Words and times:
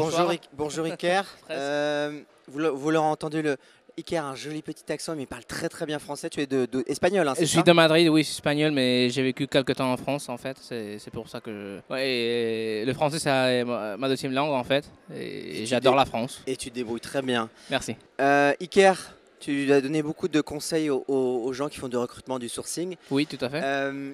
Bonjour. 0.00 0.32
Bonjour, 0.54 0.86
Iker. 0.86 1.24
Euh, 1.50 2.20
vous, 2.48 2.90
l'aurez 2.90 3.06
entendu, 3.06 3.42
le 3.42 3.56
Iker 3.98 4.24
a 4.24 4.28
un 4.28 4.34
joli 4.34 4.62
petit 4.62 4.90
accent, 4.92 5.14
mais 5.14 5.22
il 5.22 5.26
parle 5.26 5.44
très 5.44 5.68
très 5.68 5.84
bien 5.84 5.98
français. 5.98 6.30
Tu 6.30 6.40
es 6.40 6.46
de, 6.46 6.66
de- 6.66 6.84
espagnol, 6.86 7.26
hein, 7.28 7.34
Je 7.38 7.44
suis 7.44 7.62
de 7.62 7.72
Madrid, 7.72 8.08
oui, 8.08 8.22
je 8.22 8.28
suis 8.28 8.36
espagnol, 8.36 8.72
mais 8.72 9.10
j'ai 9.10 9.22
vécu 9.22 9.46
quelques 9.46 9.74
temps 9.74 9.92
en 9.92 9.96
France, 9.96 10.28
en 10.28 10.36
fait. 10.36 10.56
C'est 10.60 11.10
pour 11.12 11.28
ça 11.28 11.40
que 11.40 11.50
je... 11.50 11.92
Ouais, 11.92 12.08
et 12.08 12.84
le 12.84 12.92
français, 12.94 13.18
c'est 13.18 13.64
ma 13.64 14.08
deuxième 14.08 14.32
langue, 14.32 14.52
en 14.52 14.64
fait. 14.64 14.90
Et, 15.14 15.66
j'adore 15.66 15.96
la 15.96 16.06
France. 16.06 16.40
Et 16.46 16.56
tu 16.56 16.70
te 16.70 16.74
débrouilles 16.74 17.00
très 17.00 17.22
bien. 17.22 17.50
Merci. 17.68 17.96
Euh, 18.20 18.52
Iker, 18.60 18.96
tu 19.38 19.72
as 19.72 19.80
donné 19.80 20.02
beaucoup 20.02 20.28
de 20.28 20.40
conseils 20.40 20.88
aux 20.90 21.52
gens 21.52 21.68
qui 21.68 21.78
font 21.78 21.88
du 21.88 21.96
recrutement, 21.96 22.38
du 22.38 22.48
sourcing. 22.48 22.96
Oui, 23.10 23.26
tout 23.26 23.44
à 23.44 23.48
fait. 23.50 23.60
Euh, 23.62 24.12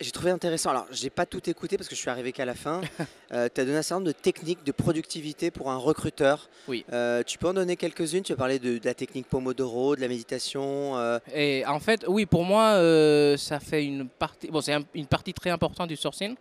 j'ai 0.00 0.10
trouvé 0.10 0.30
intéressant. 0.30 0.70
Alors, 0.70 0.86
j'ai 0.92 1.10
pas 1.10 1.26
tout 1.26 1.48
écouté 1.50 1.76
parce 1.76 1.88
que 1.88 1.94
je 1.94 2.00
suis 2.00 2.10
arrivé 2.10 2.32
qu'à 2.32 2.44
la 2.44 2.54
fin. 2.54 2.80
tu 3.30 3.34
as 3.34 3.48
donné 3.48 3.76
un 3.76 3.82
certain 3.82 3.96
nombre 4.00 4.06
de 4.06 4.12
techniques 4.12 4.64
de 4.64 4.72
productivité 4.72 5.50
pour 5.50 5.70
un 5.70 5.76
recruteur. 5.76 6.48
Oui. 6.68 6.84
Euh, 6.92 7.22
tu 7.24 7.38
peux 7.38 7.48
en 7.48 7.54
donner 7.54 7.76
quelques-unes? 7.76 8.22
Tu 8.22 8.32
as 8.32 8.36
parlé 8.36 8.58
de, 8.58 8.78
de 8.78 8.84
la 8.84 8.94
technique 8.94 9.26
Pomodoro, 9.28 9.96
de 9.96 10.00
la 10.00 10.08
méditation. 10.08 10.96
euh, 10.96 11.18
Et 11.34 11.64
en 11.66 11.80
fait, 11.80 12.04
oui, 12.08 12.26
pour 12.26 12.44
moi, 12.44 12.74
euh, 12.76 13.36
ça 13.36 13.60
fait 13.60 13.84
une 13.84 14.08
partie. 14.08 14.48
Bon, 14.48 14.60
c'est 14.60 14.72
un- 14.72 14.84
une 14.94 15.06
partie 15.06 15.34
très 15.34 15.50
importante 15.50 15.88
du 15.88 15.96
sourcing. 15.96 16.34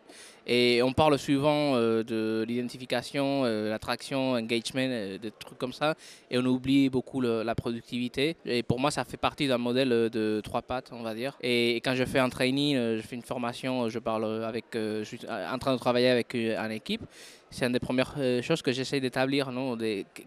Et 0.50 0.82
on 0.82 0.94
parle 0.94 1.20
souvent 1.20 1.76
euh, 1.76 2.04
de 2.04 2.46
l'identification, 2.48 3.44
euh, 3.44 3.70
l'attraction, 3.70 4.32
engagement, 4.32 4.80
euh, 4.88 5.18
des 5.18 5.32
trucs 5.32 5.58
comme 5.58 5.74
ça. 5.74 5.96
Et 6.32 6.38
on 6.38 6.46
oublie 6.46 6.90
beaucoup 6.90 7.20
le- 7.20 7.44
la 7.44 7.54
productivité. 7.54 8.38
Et 8.46 8.64
pour 8.64 8.80
moi, 8.80 8.90
ça 8.92 9.04
fait 9.04 9.18
partie 9.18 9.48
d'un 9.50 9.58
modèle 9.58 9.92
euh, 9.92 10.10
de 10.10 10.40
trois 10.42 10.62
pattes, 10.62 10.90
on 10.94 11.04
va 11.04 11.14
dire. 11.16 11.38
Et 11.42 11.76
quand 11.84 11.96
je 11.96 12.06
fais 12.06 12.20
un 12.20 12.30
training, 12.30 12.78
euh, 12.78 12.96
je 12.98 13.02
fais 13.02 13.16
une 13.18 13.24
formation, 13.24 13.47
euh, 13.84 13.90
je 13.90 14.00
parle 14.00 14.44
avec. 14.44 14.66
euh, 14.76 15.00
je 15.04 15.08
suis 15.08 15.20
euh, 15.28 15.50
en 15.54 15.58
train 15.58 15.74
de 15.74 15.80
travailler 15.80 16.10
avec 16.10 16.34
euh, 16.36 16.58
une 16.58 16.72
équipe. 16.72 17.02
C'est 17.50 17.66
une 17.66 17.72
des 17.72 17.80
premières 17.80 18.14
euh, 18.18 18.42
choses 18.42 18.62
que 18.62 18.74
j'essaie 18.74 19.00
d'établir. 19.00 19.50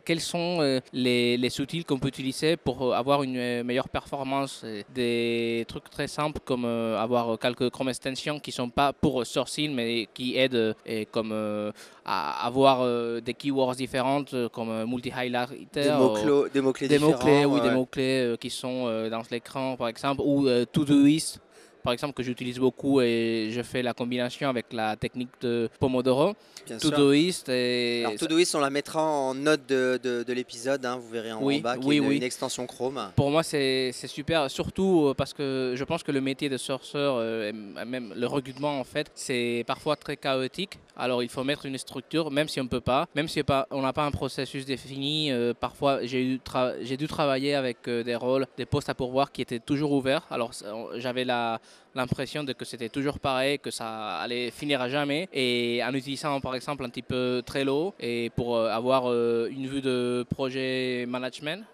Quels 0.07 0.21
sont 0.21 0.59
euh, 0.61 0.81
les, 0.93 1.37
les 1.37 1.61
outils 1.61 1.85
qu'on 1.85 1.99
peut 1.99 2.09
utiliser 2.09 2.57
pour 2.57 2.81
euh, 2.83 2.93
avoir 2.93 3.23
une 3.23 3.37
euh, 3.37 3.63
meilleure 3.63 3.91
performance 3.91 4.63
euh, 4.65 4.83
Des 4.95 5.67
trucs 5.69 5.91
très 5.91 6.07
simples 6.09 6.41
comme 6.45 6.65
euh, 6.65 6.99
avoir 6.99 7.39
quelques 7.39 7.69
Chrome 7.69 7.91
extensions 7.91 8.41
qui 8.41 8.53
sont 8.53 8.71
pas 8.71 8.95
pour 8.95 9.27
sourcing 9.27 9.75
mais 9.75 10.09
qui 10.15 10.39
aident 10.39 10.55
euh, 10.55 10.73
et 10.87 11.05
comme 11.05 11.33
euh, 11.33 11.73
à 12.07 12.47
avoir 12.47 12.81
euh, 12.81 13.21
des 13.21 13.35
keywords 13.35 13.77
différentes 13.77 14.33
euh, 14.33 14.49
comme 14.49 14.71
euh, 14.71 14.87
multi-highlighter. 14.87 15.83
des 15.83 15.91
mots-clés 15.91 16.51
des 16.55 16.61
mots-clés 16.63 16.89
des 16.89 16.99
mots-clés, 16.99 17.45
oui, 17.45 17.61
des 17.61 17.71
mots-clés 17.71 18.21
euh, 18.33 18.37
qui 18.37 18.49
sont 18.49 18.85
euh, 18.87 19.11
dans 19.11 19.23
l'écran, 19.31 19.77
par 19.77 19.89
exemple, 19.89 20.23
ou 20.25 20.47
euh, 20.49 20.65
Todoist, 20.65 21.39
par 21.83 21.93
exemple, 21.93 22.15
que 22.15 22.23
j'utilise 22.23 22.59
beaucoup 22.59 23.01
et 23.01 23.49
je 23.53 23.63
fais 23.63 23.83
la 23.83 23.93
combination 23.95 24.49
avec 24.49 24.67
la 24.73 24.97
technique 24.97 25.31
de 25.41 25.69
Pomodoro. 25.79 26.35
Todoist 26.79 27.49
et 27.49 28.05
Alors, 28.07 28.19
Todoist, 28.19 28.55
on 28.55 28.61
la 28.61 28.71
mettra 28.71 29.03
en 29.03 29.35
note 29.35 29.63
de, 29.69 29.99
de- 30.03 30.23
de 30.23 30.33
l'épisode, 30.33 30.85
hein, 30.85 30.97
vous 30.97 31.09
verrez 31.09 31.33
en, 31.33 31.43
Oui, 31.43 31.59
en 31.59 31.61
bas, 31.61 31.77
qui 31.77 31.87
oui, 31.87 31.95
est 31.97 31.99
une, 31.99 32.07
oui. 32.09 32.17
une 32.19 32.23
extension 32.23 32.67
Chrome. 32.67 33.11
pour 33.17 33.31
moi, 33.31 33.43
c'est 33.43 33.93
super, 33.93 34.51
surtout 34.51 35.07
euh, 35.09 35.15
parce 35.15 35.33
que 35.33 35.75
je 35.77 35.85
pense 35.85 36.03
que 36.03 36.13
le 36.13 36.21
métier 36.21 36.49
de 36.49 36.57
sourceur, 36.57 37.17
euh, 37.19 37.53
même 37.87 38.13
le 38.17 38.27
recrutement, 38.27 38.79
en 38.79 38.85
fait, 38.85 39.11
c'est 39.15 39.65
parfois 39.67 39.97
très 39.97 40.17
chaotique. 40.17 40.79
Alors, 40.97 41.23
il 41.23 41.29
faut 41.29 41.45
mettre 41.45 41.67
une 41.67 41.79
structure, 41.79 42.31
même 42.31 42.49
si 42.49 42.61
on 42.61 42.65
ne 42.65 42.69
peut 42.69 42.81
pas, 42.81 43.07
même 43.15 43.27
si 43.29 43.43
on 43.71 43.83
n'a 43.83 43.93
pas 43.93 44.05
un 44.05 44.11
processus 44.11 44.65
défini. 44.67 45.31
euh, 45.33 45.55
parfois, 45.59 46.05
j'ai 46.05 46.39
tra- 46.45 46.77
dû 46.97 47.07
travailler 47.07 47.55
avec 47.55 47.89
euh, 47.89 48.03
des 48.03 48.15
rôles, 48.17 48.47
des 48.59 48.67
postes 48.67 48.89
à 48.91 48.95
pourvoir 48.95 49.33
qui 49.33 49.41
étaient 49.43 49.59
toujours 49.61 49.93
ouverts. 49.93 50.27
Alors, 50.31 50.51
j'avais 50.97 51.25
la 51.25 51.61
l'impression 51.95 52.45
de 52.45 52.53
que 52.53 52.65
c'était 52.65 52.89
toujours 52.89 53.19
pareil, 53.19 53.59
que 53.59 53.71
ça 53.71 54.19
allait 54.19 54.51
finir 54.51 54.81
à 54.81 54.89
jamais. 54.89 55.29
Et 55.33 55.81
en 55.85 55.93
utilisant 55.95 56.41
par 56.41 56.55
exemple 56.55 56.85
un 56.85 56.89
petit 56.89 57.03
peu 57.03 57.43
Trello 57.45 57.95
et 58.01 58.31
pour 58.37 58.57
euh, 58.57 58.71
avoir 58.71 59.11
euh, 59.11 59.49
une 59.51 59.67
vue 59.67 59.81
de 59.81 60.25
projet 60.31 61.07
management. 61.09 61.65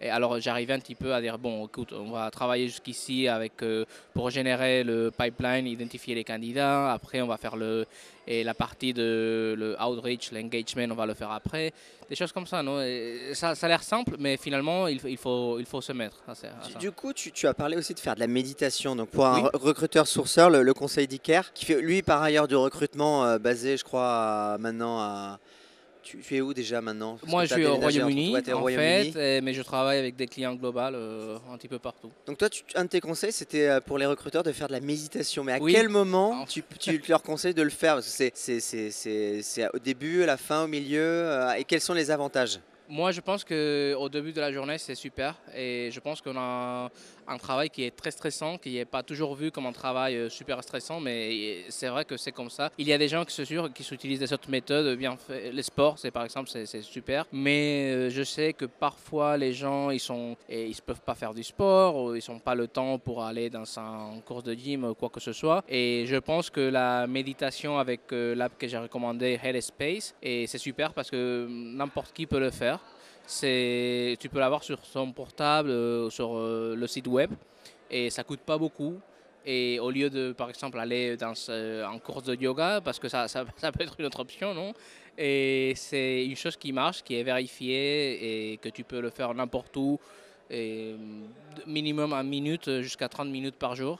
Et 0.00 0.10
alors 0.10 0.38
j'arrivais 0.40 0.74
un 0.74 0.78
petit 0.78 0.94
peu 0.94 1.12
à 1.12 1.20
dire 1.20 1.38
bon 1.38 1.66
écoute 1.66 1.92
on 1.92 2.10
va 2.12 2.30
travailler 2.30 2.68
jusqu'ici 2.68 3.26
avec 3.26 3.54
euh, 3.62 3.84
pour 4.14 4.30
générer 4.30 4.84
le 4.84 5.10
pipeline, 5.10 5.66
identifier 5.66 6.14
les 6.14 6.22
candidats. 6.24 6.92
Après 6.92 7.20
on 7.20 7.26
va 7.26 7.36
faire 7.36 7.56
le 7.56 7.84
et 8.26 8.44
la 8.44 8.54
partie 8.54 8.92
de 8.92 9.54
le 9.58 9.74
outreach, 9.82 10.30
l'engagement 10.32 10.86
on 10.90 10.94
va 10.94 11.06
le 11.06 11.14
faire 11.14 11.32
après. 11.32 11.72
Des 12.08 12.14
choses 12.14 12.30
comme 12.30 12.46
ça 12.46 12.62
non? 12.62 12.80
Et 12.80 13.30
ça, 13.34 13.54
ça 13.56 13.66
a 13.66 13.68
l'air 13.70 13.82
simple 13.82 14.14
mais 14.20 14.36
finalement 14.36 14.86
il, 14.86 15.00
faut- 15.00 15.08
il 15.08 15.16
faut 15.16 15.58
il 15.58 15.66
faut 15.66 15.80
se 15.80 15.92
mettre. 15.92 16.16
à 16.28 16.34
ça- 16.34 16.48
à 16.74 16.78
Du, 16.78 16.92
coup, 16.92 17.12
tu, 17.12 17.32
tu 17.32 17.46
as 17.48 17.54
parlé 17.54 17.76
aussi 17.76 17.92
de 17.92 17.98
faire 17.98 18.14
de 18.14 18.20
la 18.20 18.28
méditation. 18.28 18.94
Donc, 18.94 19.08
pour 19.10 19.26
un 19.26 19.42
Oui. 19.42 19.48
recruteur 19.54 20.06
sourceur, 20.06 20.48
le, 20.50 20.62
le 20.62 20.74
conseil 20.74 21.08
d'Iker, 21.08 21.52
qui 21.54 21.64
fait 21.64 21.80
lui 21.80 22.02
par 22.02 22.22
ailleurs 22.22 22.46
du 22.46 22.54
recrutement 22.56 23.24
euh, 23.24 23.38
basé, 23.38 23.76
je 23.76 23.84
crois, 23.84 24.08
à- 24.54 24.58
maintenant 24.58 24.98
à. 25.00 25.38
Tu, 26.08 26.16
tu 26.18 26.36
es 26.36 26.40
où 26.40 26.54
déjà 26.54 26.80
maintenant? 26.80 27.18
Parce 27.20 27.30
Moi 27.30 27.44
je 27.44 27.52
suis 27.52 27.66
au 27.66 27.74
Royaume-Uni 27.76 28.34
en 28.54 28.64
fait 28.66 29.36
et- 29.36 29.40
mais 29.42 29.52
je 29.52 29.60
travaille 29.60 29.98
avec 29.98 30.16
des 30.16 30.26
clients 30.26 30.54
globaux 30.54 30.78
euh, 30.78 31.36
un 31.52 31.58
petit 31.58 31.68
peu 31.68 31.78
partout. 31.78 32.10
Donc, 32.26 32.38
toi, 32.38 32.48
tu- 32.48 32.62
un 32.76 32.84
de 32.84 32.88
tes 32.88 33.00
conseils, 33.00 33.32
c'était 33.32 33.68
euh, 33.68 33.80
pour 33.80 33.98
les 33.98 34.06
recruteurs 34.06 34.42
de 34.42 34.52
faire 34.52 34.68
de 34.68 34.72
la 34.72 34.80
méditation. 34.80 35.44
Mais 35.44 35.52
à 35.52 35.58
Oui. 35.60 35.72
quel 35.72 35.90
moment 35.90 36.30
En 36.42 36.46
tu, 36.46 36.62
tu 36.78 37.02
leur 37.08 37.22
conseilles 37.22 37.52
de 37.52 37.60
le 37.62 37.68
faire? 37.68 37.94
Parce 37.96 38.06
que 38.16 38.28
c'est- 39.42 39.68
au 39.74 39.78
début, 39.78 40.22
à 40.22 40.26
la 40.26 40.36
fin, 40.38 40.64
au 40.64 40.66
milieu. 40.66 40.98
euh, 41.02 41.52
et 41.52 41.64
quels 41.64 41.80
sont 41.82 41.92
les 41.94 42.10
avantages? 42.10 42.58
Moi, 42.90 43.12
je 43.12 43.20
pense 43.20 43.44
qu'au 43.44 44.08
début 44.08 44.32
de 44.32 44.40
la 44.40 44.50
journée, 44.50 44.78
c'est 44.78 44.94
super. 44.94 45.34
Et 45.54 45.90
je 45.92 46.00
pense 46.00 46.22
qu'on 46.22 46.36
a 46.38 46.90
un 47.26 47.38
travail 47.38 47.68
qui 47.68 47.84
est 47.84 47.90
très 47.94 48.10
stressant, 48.10 48.56
qui 48.56 48.74
n'est 48.74 48.86
pas 48.86 49.02
toujours 49.02 49.34
vu 49.34 49.50
comme 49.50 49.66
un 49.66 49.72
travail 49.72 50.16
euh, 50.16 50.28
super 50.30 50.62
stressant, 50.62 50.98
mais 50.98 51.64
c'est 51.68 51.88
vrai 51.88 52.04
que 52.06 52.16
c'est 52.16 52.32
comme 52.32 52.48
ça. 52.48 52.70
Il 52.78 52.88
y 52.88 52.92
a 52.92 52.98
des 52.98 53.08
gens 53.08 53.24
qui 53.26 53.34
se 53.34 53.44
sûrs, 53.44 53.70
qui 53.72 53.82
utilisent 53.92 54.20
des 54.20 54.32
autres 54.32 54.50
méthodes 54.50 54.96
bien 54.96 55.16
fait. 55.16 55.52
Les 55.52 55.62
sports, 55.62 55.98
c'est 55.98 56.10
par 56.10 56.24
exemple, 56.24 56.48
c'est 56.48 56.82
super. 56.82 57.26
Mais 57.30 57.92
euh, 57.92 58.10
je 58.10 58.22
sais 58.22 58.54
que 58.54 58.64
parfois, 58.64 59.36
les 59.36 59.52
gens, 59.52 59.90
ils 59.90 60.00
sont, 60.00 60.36
ils 60.48 60.68
ne 60.68 60.80
peuvent 60.86 61.02
pas 61.02 61.14
faire 61.14 61.34
du 61.34 61.44
sport, 61.44 61.96
ou 61.96 62.14
ils 62.14 62.22
n'ont 62.28 62.38
pas 62.38 62.54
le 62.54 62.68
temps 62.68 62.98
pour 62.98 63.22
aller 63.22 63.50
dans 63.50 63.78
un 63.78 64.20
cours 64.24 64.42
de 64.42 64.54
gym 64.54 64.84
ou 64.84 64.94
quoi 64.94 65.10
que 65.10 65.20
ce 65.20 65.32
soit. 65.32 65.62
Et 65.68 66.04
je 66.06 66.16
pense 66.16 66.48
que 66.48 66.60
la 66.60 67.06
méditation 67.06 67.78
avec 67.78 68.00
euh, 68.12 68.34
l'app 68.34 68.56
que 68.56 68.66
j'ai 68.66 68.78
recommandé, 68.78 69.38
Headspace, 69.42 70.14
et 70.22 70.46
c'est 70.46 70.58
super 70.58 70.94
parce 70.94 71.10
que 71.10 71.46
n'importe 71.48 72.14
qui 72.14 72.26
peut 72.26 72.40
le 72.40 72.50
faire. 72.50 72.77
C'est, 73.30 74.16
tu 74.20 74.30
peux 74.30 74.38
l'avoir 74.38 74.64
sur 74.64 74.82
son 74.86 75.12
portable, 75.12 75.68
euh, 75.68 76.08
sur 76.08 76.34
euh, 76.34 76.74
le 76.74 76.86
site 76.86 77.06
web, 77.08 77.30
et 77.90 78.08
ça 78.08 78.24
coûte 78.24 78.40
pas 78.40 78.56
beaucoup. 78.56 78.94
Et 79.44 79.78
au 79.80 79.90
lieu 79.90 80.08
de, 80.08 80.32
par 80.32 80.48
exemple, 80.48 80.78
aller 80.78 81.14
dans 81.18 81.34
en 81.86 81.98
cours 81.98 82.22
de 82.22 82.34
yoga, 82.34 82.80
parce 82.82 82.98
que 82.98 83.06
ça, 83.10 83.28
ça, 83.28 83.44
peut 83.44 83.82
être 83.82 83.96
une 83.98 84.06
autre 84.06 84.20
option, 84.20 84.54
non? 84.54 84.72
Et 85.18 85.74
c'est 85.76 86.24
une 86.24 86.36
chose 86.36 86.56
qui 86.56 86.72
marche, 86.72 87.02
qui 87.02 87.16
est 87.16 87.22
vérifiée 87.22 88.52
et 88.52 88.56
que 88.56 88.70
tu 88.70 88.82
peux 88.82 89.00
le 89.00 89.10
faire 89.10 89.34
n'importe 89.34 89.76
où, 89.76 90.00
et 90.48 90.94
mm, 90.94 91.26
minimum 91.66 92.14
en 92.14 92.24
minute 92.24 92.80
jusqu'à 92.80 93.10
30 93.10 93.28
minutes 93.28 93.56
par 93.56 93.74
jour. 93.74 93.98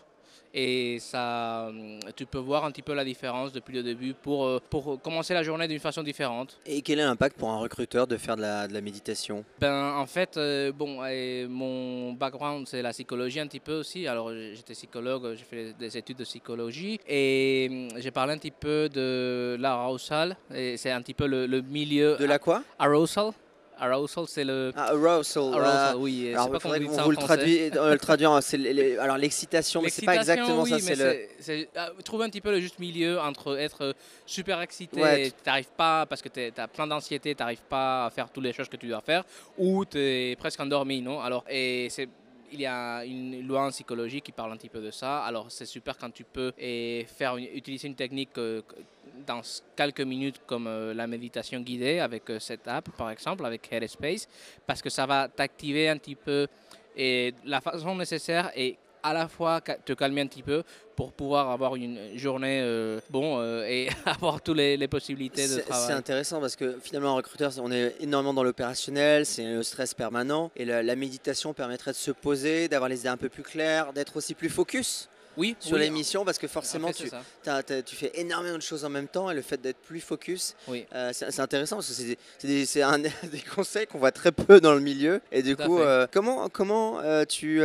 Et 0.55 0.99
ça, 1.01 1.67
hum, 1.69 1.99
tu 2.17 2.27
peux 2.27 2.39
voir 2.39 2.65
un 2.65 2.71
petit 2.71 2.83
peu 2.83 2.95
la 2.95 3.05
différence 3.05 3.53
depuis 3.53 3.75
le 3.75 3.83
début 3.83 4.15
pour, 4.15 4.47
euh, 4.47 4.61
pour 4.71 5.01
commencer 5.03 5.35
la 5.35 5.43
journée 5.43 5.69
d'une 5.69 5.79
façon 5.79 6.03
différente. 6.03 6.59
Et 6.67 6.83
quel 6.83 6.99
est 6.99 7.05
l'impact 7.05 7.37
pour 7.37 7.51
un 7.51 7.59
recruteur 7.59 8.07
de 8.07 8.17
faire 8.17 8.37
de 8.37 8.43
la, 8.43 8.67
de 8.67 8.73
la 8.75 8.81
méditation? 8.81 9.45
Ben, 9.61 9.95
en 9.97 10.07
fait, 10.07 10.37
euh, 10.37 10.73
bon, 10.73 11.01
mon 11.49 12.13
background, 12.13 12.67
c'est 12.67 12.83
la 12.83 12.91
psychologie 12.91 13.41
un 13.41 13.47
petit 13.47 13.61
peu 13.61 13.75
aussi. 13.75 14.07
Alors, 14.07 14.33
j'étais 14.33 14.73
psychologue, 14.75 15.35
j'ai 15.37 15.45
fait 15.45 15.73
des 15.79 15.97
études 15.97 16.19
de 16.19 16.25
psychologie 16.25 16.99
et 17.07 17.69
hum, 17.71 17.89
j'ai 18.01 18.11
parlé 18.11 18.33
un 18.35 18.39
petit 18.39 18.51
peu 18.51 18.89
de 18.89 19.57
l'arousal. 19.61 20.37
C'est 20.51 20.91
un 20.91 21.03
petit 21.03 21.15
peu 21.15 21.27
le, 21.27 21.47
le 21.47 21.61
milieu. 21.61 22.17
De 22.17 22.25
la 22.25 22.39
quoi? 22.39 22.63
Arousal. 22.79 23.33
Arousal, 23.79 24.25
c'est 24.27 24.45
le. 24.45 24.73
Ah, 24.77 24.89
arousal. 24.91 25.45
Arousal, 25.45 25.65
ah, 25.65 25.95
oui. 25.97 26.33
alors, 26.33 26.51
pas 26.51 26.61
faudrait 26.61 26.81
qu'on 26.81 27.03
vous 27.03 27.11
le 27.11 27.17
traduise. 27.17 27.73
euh, 27.77 27.93
le 27.93 27.99
traduire, 27.99 28.41
alors 29.01 29.17
l'excitation, 29.17 29.83
mais 29.83 29.91
c'est 29.91 30.05
pas 30.05 30.17
exactement 30.17 30.63
oui, 30.63 30.71
ça. 30.71 30.95
C'est 31.41 31.57
le. 31.57 31.69
ah, 31.77 31.91
trouver 32.05 32.25
un 32.25 32.31
petit 32.31 32.41
peu 32.41 32.51
le 32.51 32.61
juste 32.61 32.79
milieu 32.79 33.21
entre 33.21 33.59
être 33.59 33.95
super 34.27 34.61
excité 34.61 35.01
Ouais, 35.01 35.27
et 35.27 35.31
t'arrives 35.31 35.71
pas 35.77 36.07
parce 36.07 36.23
que 36.23 36.29
tu 36.29 36.61
as 36.61 36.69
plein 36.69 36.87
d'anxiété, 36.87 37.35
t'arrives 37.35 37.63
pas 37.69 38.07
à 38.07 38.11
faire 38.11 38.31
toutes 38.31 38.45
les 38.45 38.53
choses 38.53 38.69
que 38.69 38.77
tu 38.77 38.89
dois 38.89 39.01
faire, 39.01 39.25
ou 39.57 39.85
tu 39.85 39.99
es 39.99 40.37
presque 40.37 40.61
endormi, 40.61 41.01
non? 41.01 41.21
Alors, 41.21 41.45
et 41.49 41.89
c'est 41.91 42.09
il 42.53 42.61
y 42.61 42.67
a 42.67 43.05
une 43.05 43.47
loi 43.47 43.67
en 43.67 43.71
psychologie 43.71 44.21
qui 44.21 44.33
parle 44.33 44.53
un 44.53 44.57
petit 44.57 44.69
peu 44.69 44.81
de 44.81 44.91
ça. 44.91 45.23
Alors 45.25 45.47
c'est 45.49 45.67
super 45.67 45.97
quand 45.99 46.11
tu 46.11 46.25
peux 46.25 46.53
et 46.59 47.07
faire 47.09 47.37
utiliser 47.37 47.89
une 47.89 47.95
technique 47.95 48.37
euh, 48.39 48.63
dans 49.27 49.43
quelques 49.77 50.01
minutes 50.01 50.41
comme 50.47 50.67
euh, 50.67 50.95
la 50.95 51.07
méditation 51.07 51.61
guidée 51.61 51.99
avec 51.99 52.29
euh, 52.31 52.39
cette 52.39 52.67
app 52.69 52.89
par 52.97 53.11
exemple, 53.11 53.45
avec 53.45 53.73
Headspace, 53.73 54.29
parce 54.67 54.83
que 54.83 54.91
ça 54.91 55.07
va 55.07 55.29
t'activer 55.29 55.89
un 55.89 55.99
petit 55.99 56.15
peu 56.15 56.47
et 56.97 57.35
la 57.45 57.61
façon 57.61 57.95
nécessaire 57.95 58.51
et 58.57 58.77
à 59.03 59.13
la 59.13 59.29
fois 59.29 59.61
te 59.61 59.93
calmer 59.93 60.23
un 60.23 60.27
petit 60.27 60.43
peu 60.43 60.63
pour 60.97 61.13
pouvoir 61.13 61.51
avoir 61.51 61.77
une 61.77 62.19
journée 62.19 62.61
euh, 62.61 63.01
bon 63.11 63.39
euh, 63.41 63.65
et 63.65 63.89
avoir 64.07 64.41
toutes 64.41 64.57
les, 64.57 64.89
possibilités 64.89 65.49
de 65.49 65.61
travail. 65.61 65.87
C'est 65.87 65.93
intéressant 65.93 66.41
parce 66.41 66.57
que 66.57 66.79
finalement, 66.83 67.13
en 67.13 67.17
recruteur, 67.17 67.53
on 67.63 67.71
est 67.71 67.95
énormément 68.01 68.35
dans 68.35 68.43
l'opérationnel, 68.43 69.27
c'est 69.27 69.45
le 69.45 69.63
stress 69.63 69.95
permanent 69.95 70.51
et 70.57 70.65
la, 70.65 70.83
la 70.83 70.97
méditation 70.97 71.55
permettrait 71.55 71.93
de 71.93 71.97
se 71.97 72.11
poser, 72.11 72.69
d'avoir 72.69 72.89
les 72.89 73.01
idées 73.01 73.09
un 73.09 73.17
peu 73.17 73.29
plus 73.29 73.43
claires, 73.43 73.93
d'être 73.93 74.17
aussi 74.17 74.35
plus 74.35 74.51
focus 74.51 75.09
oui, 75.39 75.57
sur 75.61 75.79
l'émission 75.79 76.25
parce 76.25 76.39
que 76.39 76.49
forcément 76.49 76.93
tu, 76.93 77.09
tu, 77.85 77.97
fais 77.97 78.11
énormément 78.15 78.57
de 78.57 78.63
choses 78.63 78.85
en 78.85 78.89
même 78.89 79.07
temps 79.07 79.31
et 79.31 79.35
le 79.35 79.43
fait 79.43 79.61
d'être 79.61 79.79
plus 79.79 80.01
focus, 80.01 80.57
euh, 80.69 81.11
c'est 81.13 81.41
intéressant 81.41 81.77
parce 81.77 81.89
que 81.89 81.95
c'est 81.95 82.17
des, 82.47 82.67
des, 83.31 83.41
conseils 83.55 83.87
qu'on 83.87 83.99
voit 83.99 84.11
très 84.11 84.33
peu 84.33 84.61
dans 84.61 84.75
le 84.75 84.81
milieu. 84.81 85.21
Et 85.31 85.43
du 85.43 85.57
coup, 85.57 85.79
euh, 85.79 86.07
comment, 86.11 86.49
comment 86.49 87.01
euh, 87.01 87.25
tu, 87.25 87.63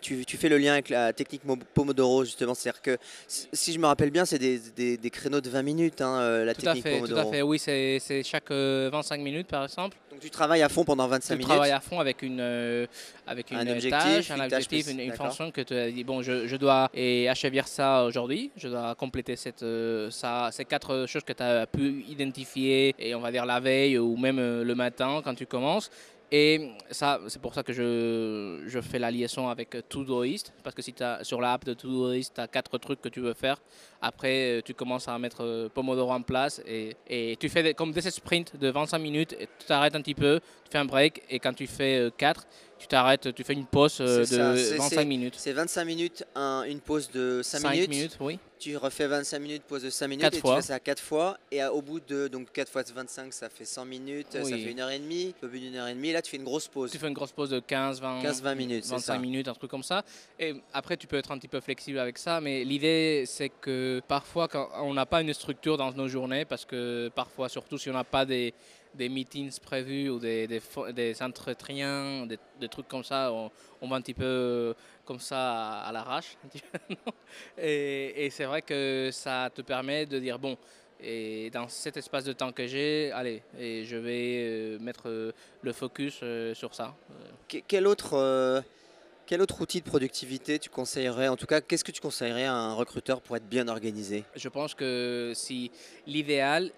tu, 0.00 0.24
tu, 0.24 0.36
fais 0.36 0.48
le 0.48 0.58
lien 0.58 0.72
avec 0.72 0.88
la 0.88 1.12
technique 1.12 1.42
Pomodoro 1.74 2.24
justement? 2.24 2.54
C'est-à-dire 2.54 2.82
que 2.82 2.98
si 3.26 3.72
je 3.72 3.78
me 3.78 3.86
rappelle 3.86 4.10
bien, 4.10 4.24
c'est 4.24 4.38
des, 4.38 4.58
des, 4.96 5.10
créneaux 5.10 5.40
de 5.40 5.50
20 5.50 5.62
minutes 5.62 6.00
hein, 6.00 6.44
la 6.44 6.54
technique 6.54 6.84
Pomodoro. 6.84 7.22
Tout 7.22 7.28
à 7.28 7.30
fait, 7.30 7.42
oui, 7.42 7.58
c'est 7.58 8.22
chaque 8.24 8.50
25 8.50 9.20
minutes 9.20 9.48
par 9.48 9.64
exemple. 9.64 9.96
Donc 10.16 10.22
tu 10.22 10.30
travailles 10.30 10.62
à 10.62 10.70
fond 10.70 10.82
pendant 10.82 11.06
25 11.08 11.34
minutes 11.34 11.44
Tu 11.46 11.50
travailles 11.50 11.72
à 11.72 11.80
fond 11.80 12.00
avec 12.00 12.22
une, 12.22 12.40
avec 13.26 13.50
une 13.50 13.58
un 13.58 13.68
objectif, 13.68 13.90
tâche, 13.90 14.30
un 14.30 14.40
objectif, 14.40 14.90
une, 14.90 15.00
une 15.00 15.12
fonction 15.12 15.50
que 15.50 15.60
tu 15.60 15.74
as 15.74 15.90
dit, 15.90 16.04
bon, 16.04 16.22
je, 16.22 16.46
je 16.46 16.56
dois 16.56 16.88
et 16.94 17.28
achever 17.28 17.60
ça 17.66 18.02
aujourd'hui. 18.04 18.50
Je 18.56 18.68
dois 18.68 18.94
compléter 18.94 19.36
cette, 19.36 19.62
euh, 19.62 20.10
ça, 20.10 20.48
ces 20.52 20.64
quatre 20.64 21.04
choses 21.06 21.22
que 21.22 21.34
tu 21.34 21.42
as 21.42 21.66
pu 21.66 22.02
identifier, 22.08 22.94
et 22.98 23.14
on 23.14 23.20
va 23.20 23.30
dire 23.30 23.44
la 23.44 23.60
veille 23.60 23.98
ou 23.98 24.16
même 24.16 24.38
euh, 24.38 24.64
le 24.64 24.74
matin 24.74 25.20
quand 25.22 25.34
tu 25.34 25.44
commences. 25.44 25.90
Et 26.32 26.72
ça, 26.90 27.20
c'est 27.28 27.40
pour 27.40 27.54
ça 27.54 27.62
que 27.62 27.72
je, 27.72 28.64
je, 28.66 28.80
fais 28.80 28.98
la 28.98 29.12
liaison 29.12 29.48
avec 29.48 29.76
Todoist, 29.88 30.52
parce 30.64 30.74
que 30.74 30.82
si 30.82 30.92
as, 31.00 31.22
sur 31.22 31.40
l'app 31.40 31.64
de 31.64 31.74
Todoist, 31.74 32.34
tu 32.34 32.40
as 32.40 32.48
quatre 32.48 32.78
trucs 32.78 33.00
que 33.00 33.08
tu 33.08 33.20
veux 33.20 33.34
faire. 33.34 33.58
Après, 34.02 34.58
euh, 34.58 34.60
tu 34.60 34.74
commences 34.74 35.06
à 35.06 35.16
mettre 35.20 35.68
Pomodoro 35.72 36.12
en 36.12 36.22
place 36.22 36.60
et, 36.66 36.96
et 37.08 37.36
tu 37.38 37.48
fais 37.48 37.74
comme 37.74 37.92
des 37.92 38.00
sprints 38.00 38.56
de 38.56 38.68
25 38.68 38.98
minutes, 38.98 39.36
tu 39.38 39.66
t'arrêtes 39.66 39.94
un 39.94 40.02
petit 40.02 40.14
peu, 40.14 40.40
tu 40.64 40.70
fais 40.72 40.78
un 40.78 40.84
break, 40.84 41.22
et 41.30 41.38
quand 41.38 41.52
tu 41.52 41.68
fais 41.68 42.10
4, 42.16 42.46
tu 42.78 42.86
t'arrêtes, 42.86 43.34
tu 43.34 43.44
fais 43.44 43.54
une 43.54 43.66
pause 43.66 43.98
euh, 44.00 44.24
de 44.24 44.76
25 44.76 45.04
minutes. 45.04 45.34
C'est 45.36 45.52
25 45.52 45.84
minutes, 45.84 46.24
une 46.36 46.80
pause 46.80 47.10
de 47.10 47.40
5, 47.42 47.60
5 47.60 47.88
minutes. 47.88 48.16
oui. 48.20 48.38
Tu 48.58 48.74
refais 48.78 49.06
25 49.06 49.38
minutes, 49.38 49.62
pause 49.64 49.82
de 49.82 49.90
5 49.90 50.08
minutes, 50.08 50.24
et 50.34 50.40
tu 50.40 50.40
fais 50.40 50.62
ça 50.62 50.80
4 50.80 51.02
fois. 51.02 51.38
Et 51.50 51.62
au 51.64 51.82
bout 51.82 52.00
de 52.00 52.28
donc 52.28 52.50
4 52.52 52.70
fois 52.70 52.82
25, 52.82 53.32
ça 53.32 53.50
fait 53.50 53.66
100 53.66 53.84
minutes, 53.84 54.28
ça 54.32 54.42
fait 54.42 54.70
une 54.70 54.80
heure 54.80 54.90
et 54.90 54.98
demie. 54.98 55.34
Au 55.42 55.46
bout 55.46 55.58
d'une 55.58 55.76
heure 55.76 55.88
et 55.88 55.94
demie, 55.94 56.12
là, 56.12 56.22
tu 56.22 56.30
fais 56.30 56.38
une 56.38 56.44
grosse 56.44 56.66
pause. 56.66 56.90
Tu 56.90 56.98
fais 56.98 57.08
une 57.08 57.14
grosse 57.14 57.32
pause 57.32 57.50
de 57.50 57.60
15, 57.60 58.00
20, 58.00 58.22
15, 58.22 58.42
20 58.42 58.54
minutes, 58.54 58.86
25 58.86 59.18
minutes, 59.18 59.48
un 59.48 59.54
truc 59.54 59.70
comme 59.70 59.82
ça. 59.82 60.04
Et 60.38 60.54
après, 60.72 60.96
tu 60.96 61.06
peux 61.06 61.16
être 61.16 61.30
un 61.30 61.38
petit 61.38 61.48
peu 61.48 61.60
flexible 61.60 61.98
avec 61.98 62.16
ça. 62.18 62.40
Mais 62.40 62.64
l'idée, 62.64 63.24
c'est 63.26 63.50
que 63.50 64.00
parfois, 64.08 64.48
quand 64.48 64.70
on 64.76 64.94
n'a 64.94 65.06
pas 65.06 65.20
une 65.20 65.34
structure 65.34 65.76
dans 65.76 65.92
nos 65.92 66.08
journées, 66.08 66.44
parce 66.46 66.64
que 66.64 67.10
parfois, 67.14 67.48
surtout 67.48 67.76
si 67.76 67.90
on 67.90 67.94
n'a 67.94 68.04
pas 68.04 68.24
des 68.24 68.54
des 68.96 69.08
meetings 69.08 69.58
prévus 69.60 70.08
ou 70.08 70.18
des, 70.18 70.46
des, 70.46 70.60
des 70.92 71.22
entretiens, 71.22 72.26
des, 72.26 72.38
des, 72.60 72.68
trucs 72.68 72.88
comme 72.88 73.04
ça, 73.04 73.32
on, 73.32 73.50
on, 73.80 73.88
va 73.88 73.96
un 73.96 74.00
petit 74.00 74.14
peu 74.14 74.24
euh, 74.24 74.74
comme 75.04 75.20
ça 75.20 75.80
à, 75.80 75.92
l'arrache. 75.92 76.36
et, 77.58 78.26
et 78.26 78.30
c'est 78.30 78.44
vrai 78.44 78.62
que 78.62 79.10
ça 79.12 79.50
te 79.54 79.62
permet 79.62 80.06
de 80.06 80.18
dire, 80.18 80.38
bon, 80.38 80.56
et 81.00 81.50
dans 81.50 81.68
cet 81.68 81.96
espace 81.96 82.24
de 82.24 82.32
temps 82.32 82.52
que 82.52 82.66
j'ai, 82.66 83.12
allez, 83.12 83.42
et 83.58 83.84
je 83.84 83.96
vais 83.96 84.38
euh, 84.38 84.78
mettre 84.78 85.08
euh, 85.08 85.32
le 85.62 85.72
focus 85.72 86.22
sur 86.54 86.74
ça. 86.74 86.94
Quel 87.68 87.86
autre, 87.86 88.62
quel 89.26 89.42
autre 89.42 89.60
outil 89.60 89.80
de 89.80 89.86
productivité 89.86 90.58
tu 90.58 90.70
conseillerais? 90.70 91.28
En 91.28 91.36
tout 91.36 91.46
cas, 91.46 91.60
qu'est-ce 91.60 91.84
que 91.84 91.92
tu 91.92 92.00
conseillerais 92.00 92.44
à 92.44 92.54
un 92.54 92.74
recruteur 92.74 93.20
pour 93.20 93.36
être 93.36 93.48
bien 93.48 93.68
organisé? 93.68 94.24
Je 94.34 94.48
pense 94.48 94.74
que 94.74 95.32
si 95.34 95.70
l'idéal, 96.06 96.70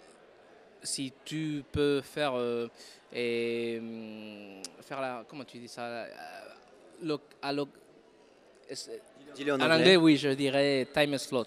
si 0.82 1.12
tu 1.24 1.64
peux 1.72 2.00
faire 2.00 2.34
euh, 2.36 2.68
et 3.12 3.78
hum, 3.80 4.62
faire 4.82 5.00
la 5.00 5.24
comment 5.28 5.44
tu 5.44 5.58
dis 5.58 5.68
ça 5.68 5.82
euh, 5.86 6.06
en, 9.52 9.60
en 9.60 9.70
anglais. 9.70 9.96
oui 9.96 10.16
je 10.16 10.28
dirais 10.30 10.86
time 10.92 11.16
slot 11.18 11.46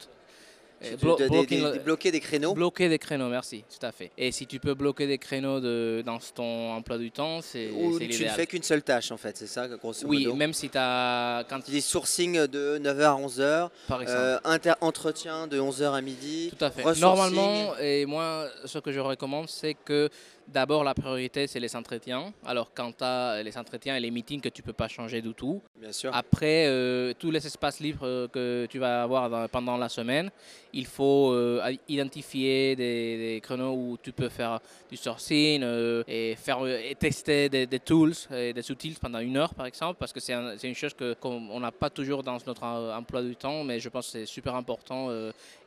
bloquer 1.83 2.11
des 2.11 2.19
créneaux 2.19 2.53
Bloquer 2.53 2.89
des 2.89 2.99
créneaux, 2.99 3.29
merci, 3.29 3.63
tout 3.69 3.85
à 3.85 3.91
fait. 3.91 4.11
Et 4.17 4.31
si 4.31 4.47
tu 4.47 4.59
peux 4.59 4.73
bloquer 4.73 5.07
des 5.07 5.17
créneaux 5.17 5.59
dans 6.03 6.19
ton 6.33 6.73
emploi 6.73 6.97
du 6.97 7.11
temps, 7.11 7.41
c'est 7.41 7.69
Ou 7.71 7.99
tu 7.99 8.23
ne 8.23 8.29
fais 8.29 8.47
qu'une 8.47 8.63
seule 8.63 8.81
tâche, 8.83 9.11
en 9.11 9.17
fait, 9.17 9.37
c'est 9.37 9.47
ça, 9.47 9.67
Oui, 10.05 10.27
même 10.33 10.53
si 10.53 10.69
tu 10.69 10.77
as... 10.77 11.43
Quand 11.49 11.59
tu 11.61 11.71
dis 11.71 11.81
sourcing 11.81 12.47
de 12.47 12.79
9h 12.79 13.01
à 13.03 13.15
11h, 13.15 13.69
Par 13.87 14.01
exemple. 14.01 14.19
Euh, 14.21 14.37
inter 14.43 14.73
entretien 14.81 15.47
de 15.47 15.59
11h 15.59 15.93
à 15.93 16.01
midi. 16.01 16.51
Tout 16.57 16.65
à 16.65 16.71
fait. 16.71 16.99
Normalement, 16.99 17.77
et 17.79 18.05
moi, 18.05 18.47
ce 18.65 18.79
que 18.79 18.91
je 18.91 18.99
recommande, 18.99 19.49
c'est 19.49 19.73
que 19.73 20.09
D'abord, 20.47 20.83
la 20.83 20.93
priorité, 20.93 21.47
c'est 21.47 21.59
les 21.59 21.75
entretiens. 21.75 22.33
Alors, 22.45 22.71
quand 22.73 22.97
tu 22.97 23.03
as 23.03 23.41
les 23.41 23.57
entretiens 23.57 23.95
et 23.95 23.99
les 23.99 24.11
meetings 24.11 24.41
que 24.41 24.49
tu 24.49 24.61
ne 24.61 24.65
peux 24.65 24.73
pas 24.73 24.87
changer 24.87 25.21
du 25.21 25.33
tout. 25.33 25.61
Bien 25.79 25.91
sûr. 25.91 26.11
Après, 26.13 26.65
euh, 26.67 27.13
tous 27.17 27.31
les 27.31 27.45
espaces 27.45 27.79
libres 27.79 28.05
euh, 28.05 28.27
que 28.27 28.67
tu 28.69 28.79
vas 28.79 29.03
avoir 29.03 29.49
pendant 29.49 29.77
la 29.77 29.87
semaine, 29.87 30.29
il 30.73 30.85
faut 30.85 31.31
euh, 31.31 31.73
identifier 31.87 32.75
des, 32.75 33.39
créneaux 33.41 33.73
où 33.73 33.97
tu 34.01 34.11
peux 34.11 34.29
faire 34.29 34.59
du 34.89 34.97
sourcing 34.97 35.63
et, 36.07 36.35
faire, 36.35 36.65
et 36.67 36.95
tester 36.95 37.49
des, 37.49 37.79
tools 37.79 38.13
et 38.33 38.53
des 38.53 38.71
outils 38.71 38.95
pendant 39.01 39.19
une 39.19 39.37
heure, 39.37 39.53
par 39.53 39.65
exemple, 39.65 39.97
parce 39.99 40.11
que 40.11 40.19
c'est 40.19 40.33
une 40.63 40.75
chose 40.75 40.93
qu'on 41.19 41.59
n'a 41.59 41.71
pas 41.71 41.89
toujours 41.89 42.23
dans 42.23 42.37
notre 42.45 42.63
emploi 42.63 43.21
du 43.21 43.35
temps, 43.35 43.63
mais 43.63 43.79
je 43.79 43.89
pense 43.89 44.07
que 44.07 44.11
c'est 44.19 44.25
super 44.25 44.55
important. 44.55 45.09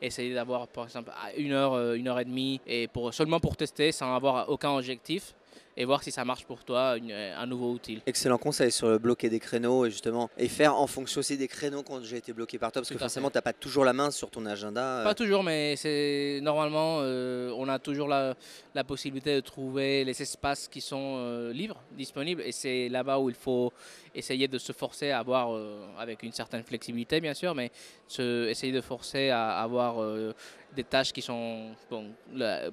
essayer 0.00 0.34
d'avoir, 0.34 0.68
par 0.68 0.84
exemple, 0.84 1.10
une 1.36 1.52
heure, 1.52 1.92
une 1.94 2.08
heure 2.08 2.20
et 2.20 2.24
demie, 2.24 2.60
et 2.66 2.88
pour, 2.88 3.12
seulement 3.12 3.40
pour 3.40 3.56
tester 3.56 3.92
sans 3.92 4.14
avoir 4.14 4.48
aucun 4.48 4.73
objectif 4.76 5.34
et 5.76 5.84
voir 5.84 6.02
si 6.02 6.10
ça 6.10 6.24
marche 6.24 6.44
pour 6.44 6.64
toi, 6.64 6.96
un 7.36 7.46
nouveau 7.46 7.72
outil. 7.72 8.00
Excellent 8.06 8.38
conseil 8.38 8.70
sur 8.70 8.88
le 8.88 8.98
bloquer 8.98 9.28
des 9.28 9.40
créneaux 9.40 9.86
et 9.86 9.90
justement 9.90 10.30
et 10.38 10.48
faire 10.48 10.76
en 10.76 10.86
fonction 10.86 11.20
aussi 11.20 11.36
des 11.36 11.48
créneaux 11.48 11.82
quand 11.82 12.02
j'ai 12.04 12.18
été 12.18 12.32
bloqué 12.32 12.58
par 12.58 12.70
toi 12.70 12.82
parce 12.82 12.90
que 12.90 12.98
forcément 12.98 13.30
tu 13.30 13.36
n'as 13.36 13.42
pas 13.42 13.52
toujours 13.52 13.84
la 13.84 13.92
main 13.92 14.10
sur 14.10 14.30
ton 14.30 14.46
agenda. 14.46 15.00
Euh. 15.00 15.04
Pas 15.04 15.14
toujours, 15.14 15.42
mais 15.42 15.74
c'est 15.76 16.40
normalement 16.42 16.98
euh, 17.00 17.52
on 17.56 17.68
a 17.68 17.78
toujours 17.78 18.08
la, 18.08 18.34
la, 18.74 18.84
possibilité 18.84 19.34
de 19.34 19.40
trouver 19.40 20.04
les 20.04 20.20
espaces 20.22 20.68
qui 20.68 20.80
sont 20.80 21.16
euh, 21.18 21.52
libres, 21.52 21.80
disponibles 21.92 22.42
et 22.42 22.52
c'est 22.52 22.88
là-bas 22.88 23.18
où 23.18 23.28
il 23.28 23.34
faut 23.34 23.72
essayer 24.14 24.48
de 24.48 24.58
se 24.58 24.72
forcer 24.72 25.10
à 25.10 25.18
avoir 25.18 25.50
avec 25.98 26.22
une 26.22 26.32
certaine 26.32 26.62
flexibilité 26.62 27.20
bien 27.20 27.34
sûr, 27.34 27.54
mais 27.54 27.70
se, 28.06 28.48
essayer 28.48 28.72
de 28.72 28.80
forcer 28.80 29.30
à 29.30 29.60
avoir 29.60 29.96
des 30.74 30.84
tâches 30.84 31.12
qui 31.12 31.22
sont 31.22 31.70
bon, 31.90 32.10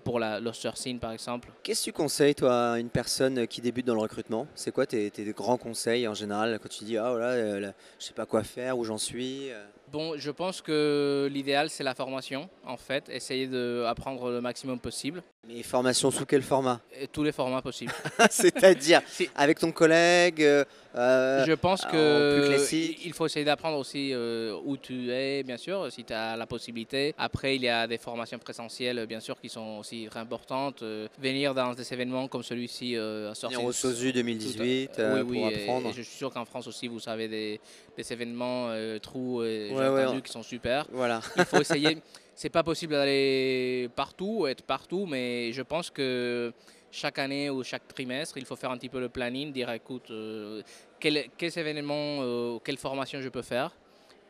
pour 0.04 0.20
la, 0.20 0.40
le 0.40 0.54
sourcing 0.54 1.00
par 1.00 1.12
exemple. 1.12 1.50
Qu'est-ce 1.64 1.82
que 1.82 1.86
tu 1.86 1.94
conseilles 1.94 2.36
toi 2.36 2.74
à 2.74 2.80
une 2.80 2.90
personne 2.90 3.48
qui 3.48 3.62
débute 3.62 3.86
dans 3.86 3.96
le 3.96 4.02
recrutement? 4.02 4.48
C'est 4.56 4.72
quoi 4.72 4.86
tes, 4.86 5.10
tes, 5.12 5.24
grands 5.32 5.58
conseils 5.58 6.08
en 6.08 6.14
général 6.14 6.60
quand 6.62 6.70
tu 6.70 6.84
dis 6.84 6.98
ah 6.98 7.12
voilà 7.12 7.30
euh, 7.32 7.72
je 8.00 8.06
sais 8.06 8.14
pas 8.14 8.26
quoi 8.26 8.44
faire 8.44 8.78
où 8.78 8.84
j'en 8.84 8.98
suis 8.98 9.52
euh? 9.52 9.64
Bon, 9.92 10.14
je 10.16 10.32
pense 10.32 10.62
que 10.62 11.30
l'idéal 11.32 11.70
c'est 11.70 11.84
la 11.84 11.94
formation 11.94 12.50
en 12.66 12.78
fait, 12.78 13.10
essayer 13.10 13.48
d'apprendre 13.48 14.32
le 14.32 14.40
maximum 14.42 14.80
possible. 14.80 15.22
Mais 15.48 15.64
formation 15.64 16.12
sous 16.12 16.28
quel 16.28 16.44
format? 16.44 16.80
Et 17.00 17.08
Tous 17.08 17.24
les 17.24 17.32
formats 17.32 17.64
possibles. 17.64 17.92
C'est-à-dire 18.30 19.02
avec 19.36 19.58
ton 19.58 19.72
collègue 19.72 20.44
euh, 20.44 21.46
Je 21.48 21.54
pense 21.54 21.84
que 21.84 22.56
il 23.04 23.12
faut 23.14 23.26
essayer 23.26 23.44
d'apprendre 23.44 23.80
aussi 23.80 24.14
où 24.14 24.78
tu 24.78 25.12
es, 25.12 25.42
bien 25.42 25.58
sûr, 25.58 25.92
si 25.92 26.04
tu 26.04 26.14
as 26.14 26.38
la 26.38 26.46
possibilité. 26.46 27.16
Après, 27.18 27.56
il 27.56 27.64
y 27.64 27.70
a 27.70 27.88
des 27.88 27.98
formations 27.98 28.38
présentielles, 28.38 29.04
bien 29.08 29.20
sûr, 29.20 29.40
qui 29.42 29.50
sont 29.50 29.80
aussi 29.80 30.08
très 30.12 30.20
importantes. 30.20 30.84
venir 31.20 31.56
dans 31.56 31.74
des 31.74 31.92
événements 31.92 32.28
comme 32.28 32.44
celui-ci 32.44 32.96
euh, 32.96 33.32
à 33.32 33.36
sortir. 33.36 33.64
au 33.64 33.72
SOSU 33.72 34.14
2018 34.14 34.92
oui, 35.00 35.22
oui, 35.26 35.40
pour 35.40 35.48
apprendre. 35.48 35.90
Et, 35.90 35.94
je 35.94 36.02
suis 36.04 36.18
sûr 36.18 36.32
qu'en 36.32 36.46
France 36.46 36.68
aussi, 36.68 36.88
vous 36.88 37.00
savez 37.00 37.28
des, 37.28 37.60
des 37.98 38.14
événements 38.14 38.68
euh, 38.70 39.00
trous 39.00 39.44
et 39.44 39.72
ouais, 39.74 40.22
qui 40.24 40.32
sont 40.32 40.44
super. 40.44 40.86
Voilà. 40.92 41.20
Il 41.36 41.46
faut 41.46 41.62
essayer. 41.62 41.98
C'est 42.36 42.50
pas 42.50 42.64
possible 42.64 42.94
d'aller 42.94 43.90
partout, 43.96 44.48
être 44.48 44.64
partout, 44.64 45.06
mais 45.06 45.52
je 45.52 45.62
pense 45.62 45.90
que 45.90 46.54
chaque 46.92 47.20
année 47.20 47.50
ou 47.50 47.64
chaque 47.64 47.88
trimestre, 47.88 48.38
il 48.38 48.46
faut 48.46 48.56
faire 48.56 48.72
un 48.72 48.78
petit 48.78 48.90
peu 48.90 49.00
le 49.00 49.10
planning, 49.10 49.52
dire 49.52 49.72
écoute, 49.72 50.10
euh, 50.12 50.62
quels 51.00 51.26
quel 51.38 51.60
événements, 51.60 52.20
euh, 52.22 52.60
quelle 52.64 52.78
formation 52.78 53.22
je 53.22 53.30
peux 53.30 53.42
faire 53.42 53.76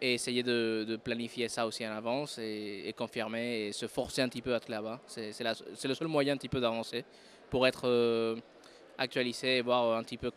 et 0.02 0.16
essayer 0.16 0.42
de, 0.42 1.00
planifier 1.04 1.48
ça 1.48 1.68
aussi 1.68 1.88
en 1.88 1.92
avance 1.92 2.40
et, 2.40 2.92
confirmer 2.98 3.68
et 3.68 3.72
se 3.72 3.88
forcer 3.88 4.24
un 4.24 4.30
petit 4.30 4.42
peu 4.42 4.54
à 4.54 4.58
être 4.58 4.68
là-bas. 4.68 5.00
C'est 5.06 5.44
le 5.44 5.94
seul 5.94 6.08
moyen 6.08 6.34
un 6.34 6.38
petit 6.38 6.50
peu 6.50 6.60
d'avancer 6.60 7.06
pour 7.52 7.68
être 7.68 8.36
actualisé 8.98 9.58
et 9.58 9.62
voir 9.62 9.96
un 9.96 10.04
petit 10.04 10.18
peu 10.18 10.32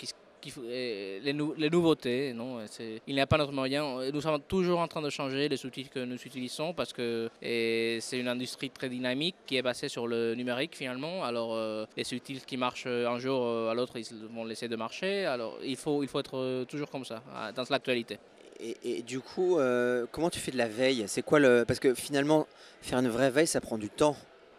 faut, 0.53 0.63
les, 0.63 1.21
les, 1.21 1.71
nouveautés. 1.71 2.33
Non, 2.33 2.59
il 3.07 3.15
n'y 3.15 3.21
a 3.21 3.27
pas 3.27 3.39
notre 3.39 3.53
moyen. 3.53 4.11
Nous 4.13 4.21
sommes 4.21 4.41
toujours 4.41 4.81
en 4.81 4.89
train 4.89 5.03
de 5.03 5.11
changer 5.11 5.49
les 5.49 5.67
outils 5.67 5.89
que 5.89 6.01
nous 6.01 6.17
utilisons 6.17 6.73
parce 6.75 6.93
que 6.93 7.31
c'est 7.41 8.19
une 8.19 8.29
industrie 8.29 8.71
très 8.71 8.89
dynamique 8.89 9.37
qui 9.47 9.57
est 9.57 9.63
basée 9.63 9.89
sur 9.89 10.07
le 10.07 10.35
numérique 10.35 10.77
finalement. 10.77 11.25
Alors 11.25 11.57
les 11.97 12.15
outils 12.15 12.43
qui 12.47 12.57
marchent 12.57 12.87
un 12.87 13.19
jour 13.19 13.69
à 13.69 13.75
l'autre, 13.75 13.97
ils 13.97 14.07
vont 14.35 14.45
laisser 14.45 14.69
de 14.69 14.77
marcher. 14.77 15.27
Alors 15.27 15.59
il 15.63 15.77
faut, 15.77 16.03
il 16.03 16.09
faut 16.09 16.21
être 16.21 16.65
toujours 16.65 16.91
comme 16.91 17.05
ça 17.05 17.23
dans 17.55 17.65
l'actualité. 17.71 18.19
Et, 18.61 19.03
du 19.03 19.21
coup, 19.21 19.59
euh, 19.59 20.07
comment 20.11 20.31
tu 20.31 20.39
fais 20.39 20.51
de 20.51 20.57
la 20.57 20.69
veille? 20.69 21.05
C'est 21.07 21.23
quoi 21.23 21.39
le 21.39 21.65
Parce 21.67 21.81
que 21.81 21.95
finalement, 21.95 22.47
faire 22.83 22.99
une 22.99 23.09
vraie 23.09 23.31
veille, 23.31 23.47
ça 23.47 23.61
prend 23.61 23.79
du 23.79 23.91
temps. 23.91 24.17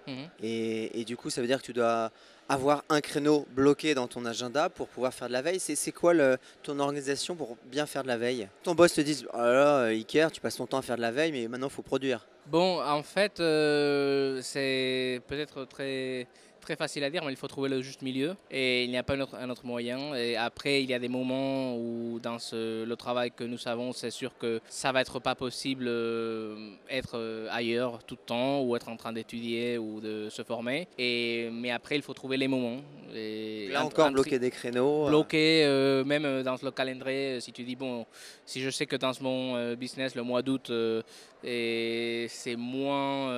Mhm. 0.07 0.29
Et, 0.43 1.03
du 1.05 1.17
coup, 1.17 1.29
ça 1.29 1.41
veut 1.41 1.47
dire 1.47 1.59
que 1.59 1.65
tu 1.65 1.73
dois 1.73 2.11
avoir 2.49 2.83
un 2.89 3.01
créneau 3.01 3.45
bloqué 3.51 3.95
dans 3.95 4.07
ton 4.07 4.25
agenda 4.25 4.69
pour 4.69 4.87
pouvoir 4.87 5.13
faire 5.13 5.27
de 5.27 5.33
la 5.33 5.41
veille. 5.41 5.59
C'est 5.59 5.91
quoi 5.91 6.13
le, 6.13 6.37
ton 6.63 6.79
organisation 6.79 7.35
pour 7.35 7.57
bien 7.65 7.85
faire 7.85 8.03
de 8.03 8.07
la 8.07 8.17
veille? 8.17 8.47
Ton 8.63 8.75
boss 8.75 8.93
te 8.93 9.01
dit 9.01 9.25
Oh 9.33 9.37
là, 9.37 9.85
Iker, 9.85 10.31
tu 10.31 10.41
passes 10.41 10.57
ton 10.57 10.67
temps 10.67 10.77
à 10.77 10.81
faire 10.81 10.97
de 10.97 11.01
la 11.01 11.11
veille, 11.11 11.31
mais 11.31 11.47
maintenant, 11.47 11.67
il 11.67 11.73
faut 11.73 11.81
produire. 11.81 12.25
Bon, 12.47 12.81
en 12.81 13.01
fait, 13.01 13.39
euh, 13.39 14.39
c'est 14.43 15.21
peut-être 15.27 15.65
très 15.65 16.27
très 16.65 16.75
facile 16.75 17.03
à 17.03 17.09
dire, 17.09 17.23
mais 17.23 17.31
il 17.31 17.37
faut 17.37 17.47
trouver 17.47 17.69
le 17.69 17.81
juste 17.81 18.01
milieu 18.01 18.35
et 18.49 18.83
il 18.83 18.89
n'y 18.89 18.97
a 18.97 19.03
pas 19.03 19.13
un 19.13 19.21
autre, 19.21 19.35
un 19.35 19.49
autre, 19.49 19.65
moyen. 19.65 20.15
Et 20.15 20.35
après, 20.35 20.81
il 20.83 20.89
y 20.89 20.93
a 20.93 20.99
des 20.99 21.07
moments 21.07 21.75
où 21.77 22.19
dans 22.21 22.39
ce, 22.39 22.83
le 22.83 22.95
travail 22.95 23.31
que 23.31 23.43
nous 23.43 23.59
savons, 23.59 23.93
c'est 23.93 24.09
sûr 24.09 24.31
que 24.37 24.59
ça 24.67 24.91
va 24.91 25.01
être 25.01 25.19
pas 25.19 25.35
possible 25.35 25.85
euh, 25.87 26.71
être 26.89 27.17
euh, 27.17 27.47
ailleurs 27.51 28.03
tout 28.03 28.17
le 28.19 28.25
temps 28.25 28.61
ou 28.63 28.75
être 28.75 28.89
en 28.89 28.97
train 28.97 29.13
d'étudier 29.13 29.77
ou 29.77 30.01
de 30.01 30.27
se 30.29 30.41
former. 30.41 30.87
Et, 30.97 31.49
mais 31.51 31.71
après, 31.71 31.95
il 31.95 32.01
faut 32.01 32.15
trouver 32.15 32.37
les 32.37 32.47
moments. 32.47 32.81
Et 33.13 33.69
Là 33.71 33.85
encore, 33.85 34.11
bloquer 34.11 34.39
des 34.39 34.49
créneaux. 34.49 35.05
Euh. 35.05 35.09
Bloquer, 35.09 36.03
même 36.05 36.41
dans 36.41 36.57
le 36.61 36.71
calendrier, 36.71 37.39
si 37.41 37.51
tu 37.51 37.63
dis, 37.63 37.75
bon, 37.75 38.05
si 38.45 38.61
je 38.61 38.69
sais 38.71 38.87
que 38.87 38.95
dans 38.95 39.13
mon 39.21 39.75
business, 39.75 40.15
le 40.15 40.23
mois 40.23 40.41
d'août, 40.41 40.71
et 41.43 42.25
c'est 42.29 42.55
moins, 42.55 43.31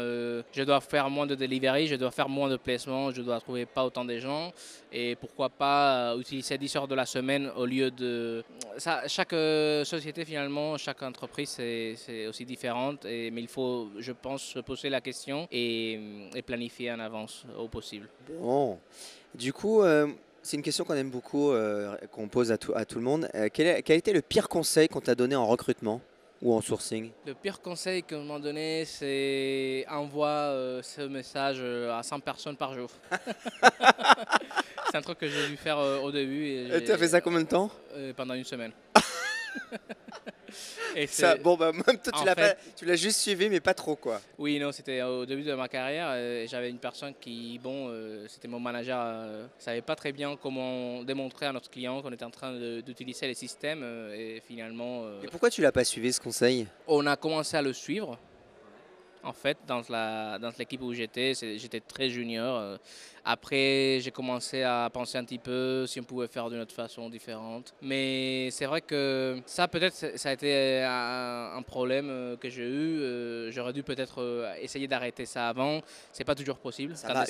je 0.53 0.63
dois 0.63 0.79
faire 0.79 1.10
moins 1.10 1.27
de 1.27 1.36
delivery, 1.36 1.88
je 1.88 1.96
dois 1.96 2.12
faire 2.12 2.29
moins 2.29 2.50
de 2.50 2.57
placements, 2.57 3.12
je 3.17 3.21
dois 3.24 3.39
trouver 3.39 3.65
pas 3.65 3.83
autant 3.83 4.05
de 4.05 4.17
gens 4.19 4.51
et 4.91 5.15
pourquoi 5.15 5.50
pas 5.50 6.13
euh, 6.13 6.19
utiliser 6.19 6.57
10 6.57 6.75
heures 6.75 6.88
de 6.88 6.95
la 6.95 7.05
semaine 7.05 7.51
au 7.55 7.65
lieu 7.65 7.91
de... 7.91 8.43
Ça, 8.77 9.07
chaque 9.07 9.33
euh, 9.33 9.83
société 9.83 10.24
finalement, 10.24 10.77
chaque 10.77 11.01
entreprise 11.03 11.50
c'est 11.50 12.27
aussi 12.27 12.45
différente, 12.45 13.05
et, 13.05 13.31
mais 13.31 13.41
il 13.41 13.47
faut, 13.47 13.89
je 13.97 14.12
pense, 14.12 14.43
se 14.43 14.59
poser 14.59 14.89
la 14.89 15.01
question 15.01 15.47
et, 15.51 16.00
planifier 16.45 16.91
en 16.91 17.00
avance 17.00 17.45
au 17.57 17.67
possible. 17.67 18.07
Bon, 18.39 18.79
du 19.33 19.51
coup... 19.53 19.81
Euh, 19.81 20.07
c'est 20.43 20.55
une 20.55 20.63
question 20.63 20.86
qu'on 20.86 20.93
aime 20.93 21.09
beaucoup, 21.09 21.51
qu'on 22.13 22.29
pose 22.29 22.53
à 22.53 22.57
tout, 22.57 22.71
à 22.74 22.86
tout 22.86 23.00
le 23.00 23.03
monde. 23.03 23.27
quel, 23.51 23.83
quel 23.83 23.95
a 23.95 23.97
été 23.97 24.13
le 24.13 24.21
pire 24.21 24.47
conseil 24.47 24.88
qu'on 24.88 25.01
t'a 25.01 25.13
donné 25.13 25.36
en 25.36 25.45
recrutement? 25.45 26.00
Ou 26.41 26.53
en 26.53 26.62
sourcing? 26.62 27.12
Le 27.25 27.34
pire 27.34 27.62
conseil 27.62 28.03
qu'on 28.03 28.24
m'a 28.24 28.39
donné, 28.39 28.86
c'est 28.86 29.86
envoie 29.89 30.27
euh, 30.27 30.82
ce 30.82 31.01
message 31.01 31.58
euh, 31.60 31.98
à 31.98 32.03
100 32.03 32.20
personnes 32.20 32.58
par 32.58 32.74
jour. 32.74 32.89
c'est 34.91 34.98
un 34.98 35.01
truc 35.01 35.20
que 35.20 35.27
j'ai 35.27 35.48
dû 35.50 35.58
faire 35.58 35.79
euh, 35.79 36.00
au 36.00 36.12
début. 36.12 36.46
Et 36.46 36.84
tu 36.84 36.91
as 36.91 36.98
fait 36.98 37.10
ça 37.10 37.22
combien 37.22 37.41
de 37.41 37.48
temps? 37.48 37.70
Pendant 38.15 38.34
une 38.34 38.46
semaine. 38.46 38.72
ça, 41.07 41.35
bon, 41.35 41.55
bah, 41.55 41.71
même 41.71 41.97
toi, 41.97 42.35
tu 42.75 42.85
l'as 42.85 42.95
juste 42.95 43.19
suivi, 43.19 43.49
mais 43.49 43.59
pas 43.59 43.73
trop, 43.73 43.95
quoi. 43.95 44.21
Oui, 44.37 44.59
non, 44.59 44.71
c'était 44.71 45.01
au 45.01 45.25
début 45.25 45.43
de 45.43 45.53
ma 45.53 45.67
carrière. 45.67 46.07
Euh, 46.11 46.45
j'avais 46.47 46.69
une 46.69 46.79
personne 46.79 47.13
qui, 47.19 47.59
bon, 47.59 47.89
euh, 47.89 48.25
c'était 48.27 48.47
mon 48.47 48.59
manager, 48.59 48.99
euh, 48.99 49.47
savait 49.59 49.81
pas 49.81 49.95
très 49.95 50.11
bien 50.11 50.35
comment 50.35 51.03
démontrer 51.03 51.45
à 51.45 51.53
notre 51.53 51.69
client 51.69 52.01
qu'on 52.01 52.11
était 52.11 52.25
en 52.25 52.31
train 52.31 52.53
d'utiliser 52.81 53.27
les 53.27 53.33
systèmes. 53.33 53.83
et 54.13 54.41
finalement. 54.47 55.05
et 55.23 55.27
pourquoi 55.27 55.49
tu 55.49 55.61
l'as 55.61 55.71
pas 55.71 55.83
suivi, 55.83 56.11
ce 56.13 56.19
conseil? 56.19 56.67
On 56.87 57.05
a 57.05 57.15
commencé 57.15 57.57
à 57.57 57.61
le 57.61 57.73
suivre 57.73 58.17
en 59.23 59.33
fait, 59.33 59.57
dans, 59.67 59.81
la, 59.89 60.39
dans 60.39 60.51
l'équipe 60.57 60.81
où 60.81 60.93
j'étais. 60.93 61.33
J'étais 61.33 61.81
très 61.81 62.09
junior. 62.09 62.79
Euh. 63.27 63.31
Après, 63.31 64.00
j'ai 64.01 64.12
commencé 64.12 64.63
à 64.63 64.89
penser 64.91 65.17
un 65.17 65.24
petit 65.24 65.38
peu 65.38 65.86
si 65.88 66.00
on 66.00 66.03
pouvait 66.03 66.27
faire 66.27 66.50
d'une 66.50 66.60
autre 66.60 66.74
façon 66.74 67.10
différente. 67.10 67.74
Mais 67.81 68.50
c'est 68.51 68.65
vrai 68.65 68.81
que 68.81 69.39
ça, 69.46 69.67
peut-être, 69.67 69.93
ça 69.93 70.29
a 70.29 70.34
été 70.34 70.84
un, 70.84 71.62
problème 71.62 72.10
euh, 72.10 72.38
que 72.38 72.50
j'ai 72.50 72.63
eu. 72.63 73.00
Euh, 73.00 73.51
j'aurais 73.51 73.74
dû 73.74 73.84
peut-être 73.84 74.55
essayer 74.62 74.88
d'arrêter 74.88 75.25
ça 75.25 75.50
avant. 75.50 75.81
C'est 76.12 76.24
pas 76.24 76.36
toujours 76.36 76.57
possible. 76.57 76.96
Ça 76.96 77.13
va, 77.13 77.25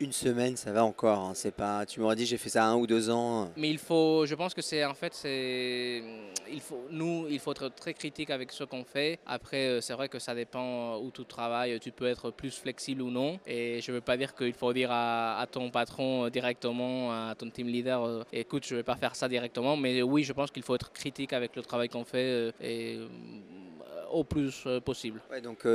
une, 0.00 0.12
semaine, 0.12 0.56
ça 0.56 0.72
va 0.72 0.84
encore. 0.84 1.20
Hein. 1.20 1.32
C'est 1.34 1.54
pas. 1.54 1.86
Tu 1.86 2.00
m'aurais 2.00 2.16
dit, 2.16 2.26
j'ai 2.26 2.38
fait 2.38 2.48
ça 2.48 2.64
un 2.64 2.74
ou 2.74 2.86
deux 2.86 3.10
ans. 3.10 3.50
Mais 3.56 3.70
il 3.70 3.78
faut. 3.78 4.26
Je 4.26 4.34
pense 4.34 4.54
que 4.54 4.62
c'est 4.62 4.84
en 4.84 4.94
fait, 4.94 5.14
c'est. 5.14 6.02
Il 6.50 6.60
faut, 6.60 6.86
nous, 6.90 7.26
il 7.28 7.38
faut 7.40 7.52
être 7.52 7.68
très 7.68 7.94
critique 7.94 8.30
avec 8.30 8.52
ce 8.52 8.64
qu'on 8.64 8.84
fait. 8.84 9.18
Après, 9.26 9.80
c'est 9.80 9.94
vrai 9.94 10.08
que 10.08 10.18
ça 10.18 10.34
dépend 10.34 10.98
où 10.98 11.10
tout 11.10 11.24
travail, 11.24 11.78
tu 11.80 11.90
peux 11.90 12.06
être 12.06 12.30
plus 12.30 12.56
flexible 12.56 13.02
ou 13.02 13.10
non. 13.10 13.38
Et 13.46 13.80
je 13.80 13.90
ne 13.90 13.96
veux 13.96 14.00
pas 14.00 14.16
dire 14.16 14.34
qu'il 14.34 14.52
faut 14.52 14.72
dire 14.72 14.90
à, 14.92 15.35
ton 15.44 15.70
patron 15.70 16.24
euh, 16.24 16.30
directement, 16.30 17.12
à 17.12 17.34
ton 17.34 17.50
team 17.50 17.66
leader, 17.66 18.02
euh, 18.04 18.22
écoute, 18.32 18.64
je 18.66 18.74
ne 18.74 18.80
vais 18.80 18.84
pas 18.84 18.96
faire 18.96 19.14
ça 19.14 19.28
directement. 19.28 19.76
Mais 19.76 20.00
oui, 20.00 20.24
je 20.24 20.32
pense 20.32 20.50
qu'il 20.50 20.62
faut 20.62 20.74
être 20.74 20.90
critique 20.92 21.34
avec 21.34 21.54
le 21.54 21.62
travail 21.62 21.90
qu'on 21.90 22.04
fait 22.04 22.24
euh, 22.24 22.52
et 22.62 22.98
au 24.10 24.24
plus 24.24 24.66
possible. 24.84 25.20
Ouais, 25.30 25.42
donc 25.42 25.66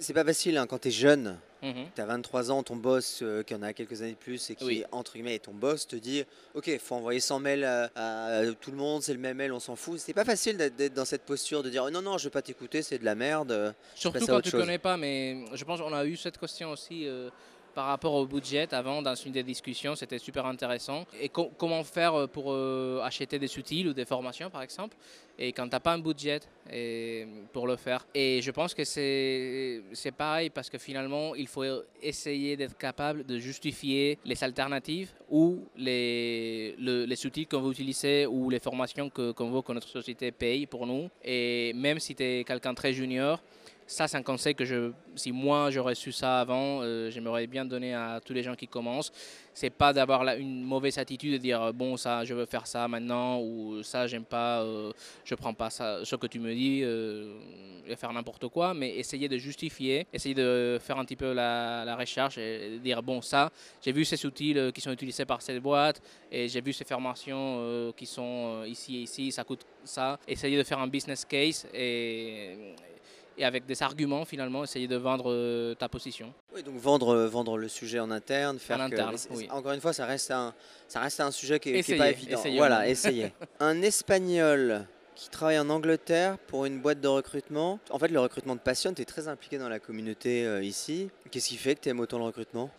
c'est 0.00 0.14
pas 0.14 0.24
facile 0.24 0.58
hein, 0.58 0.66
quand 0.66 0.80
tu 0.80 0.88
es 0.88 0.90
jeune. 0.90 1.38
Mhm. 1.62 1.86
Tu 1.94 2.00
as 2.00 2.06
23 2.06 2.50
ans, 2.50 2.62
ton 2.62 2.76
boss 2.76 3.20
euh, 3.22 3.42
qui 3.42 3.54
en 3.54 3.62
a 3.62 3.72
quelques 3.72 4.02
années 4.02 4.12
de 4.12 4.16
plus 4.16 4.50
et 4.50 4.56
qui, 4.56 4.84
entre 4.92 5.12
guillemets, 5.12 5.36
est 5.36 5.44
ton 5.44 5.54
boss, 5.54 5.86
te 5.86 5.96
dit 5.96 6.24
Ok, 6.54 6.70
faut 6.80 6.96
envoyer 6.96 7.20
100 7.20 7.38
mails 7.40 7.64
à, 7.64 8.42
tout 8.60 8.72
le 8.72 8.76
monde, 8.76 9.02
c'est 9.02 9.14
le 9.14 9.20
même 9.20 9.36
mail, 9.36 9.52
on 9.52 9.60
s'en 9.60 9.76
fout. 9.76 9.98
C'est 9.98 10.12
pas 10.12 10.24
facile 10.24 10.56
d'être 10.56 10.94
dans 10.94 11.04
cette 11.04 11.22
posture 11.22 11.62
de 11.62 11.70
dire 11.70 11.88
Non, 11.90 12.02
non, 12.02 12.18
je 12.18 12.24
vais 12.24 12.30
pas 12.30 12.42
t'écouter, 12.42 12.82
c'est 12.82 12.98
de 12.98 13.04
la 13.04 13.14
merde. 13.14 13.74
Surtout 13.94 14.26
quand 14.26 14.40
tu 14.40 14.50
connais 14.50 14.78
pas, 14.78 14.96
mais 14.96 15.44
je 15.54 15.64
pense 15.64 15.80
qu'on 15.80 15.94
a 15.94 16.04
eu 16.04 16.16
cette 16.16 16.38
question 16.38 16.72
aussi. 16.72 17.06
Euh, 17.06 17.30
par 17.76 17.88
rapport 17.88 18.14
au 18.14 18.24
budget 18.24 18.72
avant 18.72 19.02
dans 19.02 19.14
une 19.14 19.32
des 19.32 19.42
discussions, 19.42 19.94
c'était 19.94 20.18
super 20.18 20.46
intéressant. 20.46 21.04
Et 21.20 21.28
comment 21.28 21.84
faire 21.84 22.14
euh, 22.14 22.26
pour 22.26 22.46
euh, 22.50 23.02
acheter 23.04 23.38
des 23.38 23.58
outils 23.58 23.86
ou 23.86 23.92
des 23.92 24.06
formations 24.06 24.48
par 24.48 24.62
exemple 24.62 24.96
et 25.38 25.52
quand 25.52 25.64
tu 25.64 25.72
n'as 25.72 25.80
pas 25.80 25.92
un 25.92 25.98
budget 25.98 26.40
et, 26.72 27.26
pour 27.52 27.66
le 27.66 27.76
faire. 27.76 28.06
Et 28.14 28.40
je 28.40 28.50
pense 28.50 28.72
que 28.72 28.84
c'est 28.84 29.82
pareil 30.16 30.48
parce 30.48 30.70
que 30.70 30.78
finalement, 30.78 31.34
il 31.34 31.46
faut 31.46 31.64
essayer 32.02 32.56
d'être 32.56 32.78
capable 32.78 33.26
de 33.26 33.38
justifier 33.38 34.18
les 34.24 34.42
alternatives 34.42 35.10
ou 35.30 35.60
les, 35.76 36.74
les 36.78 37.26
outils 37.26 37.46
qu'on 37.46 37.60
veut 37.60 37.72
utiliser 37.72 38.24
ou 38.24 38.48
les 38.48 38.60
formations 38.60 39.10
qu'on 39.10 39.50
veut 39.50 39.60
que 39.60 39.72
notre 39.72 39.88
société 39.88 40.32
paye 40.32 40.64
pour 40.64 40.86
nous. 40.86 41.10
Et 41.22 41.74
même 41.74 41.98
si 41.98 42.14
tu 42.14 42.22
es 42.22 42.44
quelqu'un 42.44 42.72
très 42.72 42.94
junior, 42.94 43.42
ça, 43.86 44.08
c'est 44.08 44.16
un 44.16 44.22
conseil 44.22 44.54
que 44.54 44.92
si 45.14 45.30
moi 45.30 45.70
j'aurais 45.70 45.94
su 45.94 46.10
ça 46.10 46.40
avant, 46.40 46.80
euh, 46.82 47.08
j'aimerais 47.08 47.46
bien 47.46 47.64
donner 47.64 47.94
à 47.94 48.20
tous 48.24 48.32
les 48.32 48.42
gens 48.42 48.56
qui 48.56 48.66
commencent. 48.66 49.12
C'est 49.54 49.70
pas 49.70 49.92
d'avoir 49.92 50.22
une 50.36 50.64
mauvaise 50.64 50.98
attitude 50.98 51.32
de 51.32 51.38
dire 51.38 51.72
bon 51.72 51.96
ça, 51.96 52.24
je 52.24 52.34
veux 52.34 52.46
faire 52.46 52.66
ça 52.66 52.88
maintenant 52.88 53.40
ou 53.40 53.82
ça 53.84 54.08
j'aime 54.08 54.24
pas, 54.24 54.60
euh, 54.62 54.92
je 55.24 55.34
prends 55.36 55.54
pas 55.54 55.70
ce 55.70 56.16
que 56.16 56.26
tu 56.26 56.40
me 56.40 56.52
dis, 56.52 56.80
euh, 56.82 57.38
et 57.86 57.94
faire 57.94 58.12
n'importe 58.12 58.48
quoi, 58.48 58.74
mais 58.74 58.96
essayer 58.96 59.28
de 59.28 59.38
justifier, 59.38 60.06
essayer 60.12 60.34
de 60.34 60.78
faire 60.82 60.98
un 60.98 61.04
petit 61.04 61.16
peu 61.16 61.32
la, 61.32 61.96
recherche 61.96 62.38
et 62.38 62.78
dire 62.82 63.02
bon 63.02 63.22
ça, 63.22 63.50
j'ai 63.80 63.92
vu 63.92 64.04
ces 64.04 64.26
outils 64.26 64.54
qui 64.74 64.80
sont 64.80 64.90
utilisés 64.90 65.24
par 65.24 65.40
cette 65.40 65.62
boîte 65.62 66.02
et 66.30 66.48
j'ai 66.48 66.60
vu 66.60 66.72
ces 66.72 66.84
formations 66.84 67.92
qui 67.96 68.04
sont 68.04 68.64
ici 68.66 68.96
et 68.96 69.02
ici, 69.02 69.30
ça 69.30 69.44
coûte 69.44 69.64
ça. 69.84 70.18
Essayer 70.26 70.58
de 70.58 70.64
faire 70.64 70.80
un 70.80 70.88
business 70.88 71.24
case 71.24 71.66
et 71.72 72.74
et 72.95 72.95
avec 73.44 73.66
des 73.66 73.82
arguments 73.82 74.24
finalement 74.24 74.64
essayer 74.64 74.88
de 74.88 74.96
vendre 74.96 75.30
euh, 75.32 75.74
ta 75.74 75.88
position. 75.88 76.32
Oui, 76.54 76.62
donc 76.62 76.76
vendre, 76.76 77.10
euh, 77.10 77.28
vendre 77.28 77.58
le 77.58 77.68
sujet 77.68 77.98
en 77.98 78.10
interne, 78.10 78.58
faire 78.58 78.78
en 78.78 78.84
interne, 78.84 79.16
oui. 79.30 79.48
Encore 79.50 79.72
une 79.72 79.80
fois, 79.80 79.92
ça 79.92 80.06
reste 80.06 80.30
un, 80.30 80.54
ça 80.88 81.00
reste 81.00 81.20
un 81.20 81.30
sujet 81.30 81.60
qui 81.60 81.72
n'est 81.72 81.98
pas 81.98 82.10
évident. 82.10 82.40
voilà, 82.56 82.88
essayer. 82.88 83.32
un 83.60 83.82
Espagnol 83.82 84.86
qui 85.16 85.30
travaille 85.30 85.58
en 85.58 85.70
Angleterre 85.70 86.38
pour 86.38 86.66
une 86.66 86.78
boîte 86.78 87.00
de 87.00 87.08
recrutement. 87.08 87.80
En 87.90 87.98
fait, 87.98 88.08
le 88.08 88.20
recrutement 88.20 88.56
te 88.56 88.62
passionne, 88.62 88.94
tu 88.94 89.02
es 89.02 89.06
très 89.06 89.28
impliqué 89.28 89.58
dans 89.58 89.68
la 89.68 89.80
communauté 89.80 90.46
euh, 90.46 90.62
ici. 90.62 91.08
Qu'est-ce 91.30 91.48
qui 91.48 91.56
fait 91.56 91.74
que 91.74 91.80
tu 91.80 91.88
aimes 91.88 92.00
autant 92.00 92.18
le 92.18 92.24
recrutement? 92.24 92.70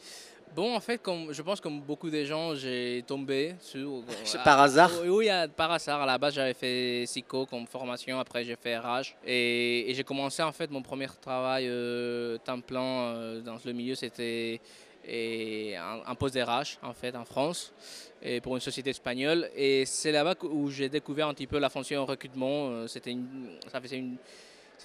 Bon, 0.58 0.76
en 0.76 0.80
fait, 0.80 0.98
comme, 0.98 1.32
je 1.32 1.44
pense 1.44 1.60
que 1.60 1.64
comme 1.66 1.82
beaucoup 1.82 2.10
de 2.10 2.24
gens, 2.26 2.56
j'ai 2.56 3.04
tombé 3.06 3.54
sur. 3.62 4.02
par 4.44 4.60
hasard 4.60 4.92
Oui, 5.06 5.30
par 5.56 5.72
hasard. 5.72 6.02
À 6.02 6.06
la 6.08 6.18
base, 6.18 6.34
j'avais 6.34 6.56
fait 6.56 7.06
SICO 7.06 7.46
comme 7.46 7.68
formation, 7.68 8.20
après 8.20 8.44
j'ai 8.44 8.56
fait 8.56 8.76
RH. 8.76 9.14
Et, 9.24 9.94
j'ai 9.94 10.04
commencé 10.04 10.42
en 10.42 10.52
fait 10.52 10.72
mon 10.72 10.82
premier 10.82 11.06
travail 11.22 11.68
euh, 11.68 12.40
temps 12.40 12.60
plein 12.60 12.82
euh, 12.82 13.42
dans 13.42 13.58
le 13.64 13.72
milieu, 13.72 13.94
c'était 13.94 14.60
un, 15.08 16.16
poste 16.16 16.36
RH 16.36 16.80
en 16.82 16.94
fait 16.94 17.16
en 17.16 17.24
France 17.24 17.72
et 18.24 18.42
pour 18.42 18.56
une 18.56 18.62
société 18.62 18.90
espagnole. 18.90 19.52
Et 19.56 19.86
c'est 19.86 20.12
là-bas 20.12 20.34
où 20.42 20.72
j'ai 20.72 20.90
découvert 20.90 21.28
un 21.28 21.36
petit 21.36 21.46
peu 21.46 21.60
la 21.60 21.70
fonction 21.70 22.04
recrutement. 22.04 22.70
Euh, 22.70 22.88
c'était 22.88 23.12
une, 23.12 23.60
ça 23.72 23.80
faisait 23.80 23.98
une, 23.98 24.18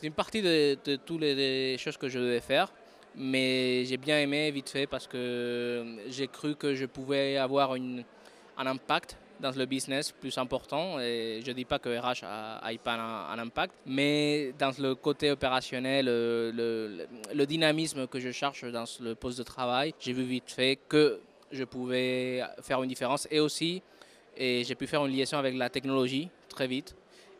une 0.02 0.12
partie 0.12 0.42
de, 0.42 0.76
de 0.84 0.96
toutes 0.96 1.22
les 1.22 1.78
choses 1.78 1.96
que 1.96 2.10
je 2.10 2.18
devais 2.18 2.42
faire. 2.42 2.70
Mais 3.14 3.84
j'ai 3.84 3.96
bien 3.96 4.18
aimé 4.18 4.50
vite 4.50 4.70
fait 4.70 4.86
parce 4.86 5.06
que 5.06 5.84
j'ai 6.08 6.28
cru 6.28 6.56
que 6.56 6.74
je 6.74 6.86
pouvais 6.86 7.36
avoir 7.36 7.72
un 7.72 8.66
impact 8.66 9.18
dans 9.40 9.50
le 9.50 9.66
business 9.66 10.12
plus 10.12 10.38
important. 10.38 10.98
Je 10.98 11.46
ne 11.46 11.52
dis 11.52 11.64
pas 11.64 11.78
que 11.78 11.90
RH 11.90 12.22
n'a 12.22 12.60
pas 12.82 12.94
un, 12.94 13.38
impact, 13.38 13.74
mais 13.86 14.54
dans 14.58 14.72
le 14.78 14.94
côté 14.94 15.30
opérationnel, 15.30 16.06
le, 16.06 17.06
le, 17.34 17.46
dynamisme 17.46 18.06
que 18.06 18.20
je 18.20 18.30
cherche 18.30 18.64
dans 18.64 18.84
le 19.00 19.14
poste 19.14 19.38
de 19.38 19.42
travail, 19.42 19.94
j'ai 19.98 20.12
vu 20.12 20.22
vite 20.22 20.50
fait 20.50 20.78
que 20.88 21.20
je 21.50 21.64
pouvais 21.64 22.42
faire 22.62 22.82
une 22.82 22.88
différence 22.88 23.28
et 23.30 23.40
aussi 23.40 23.82
et 24.36 24.64
j'ai 24.64 24.74
pu 24.74 24.86
faire 24.86 25.04
une 25.04 25.12
liaison 25.12 25.36
avec 25.36 25.54
la 25.54 25.68
technologie 25.68 26.28
très 26.48 26.66
vite. 26.66 26.94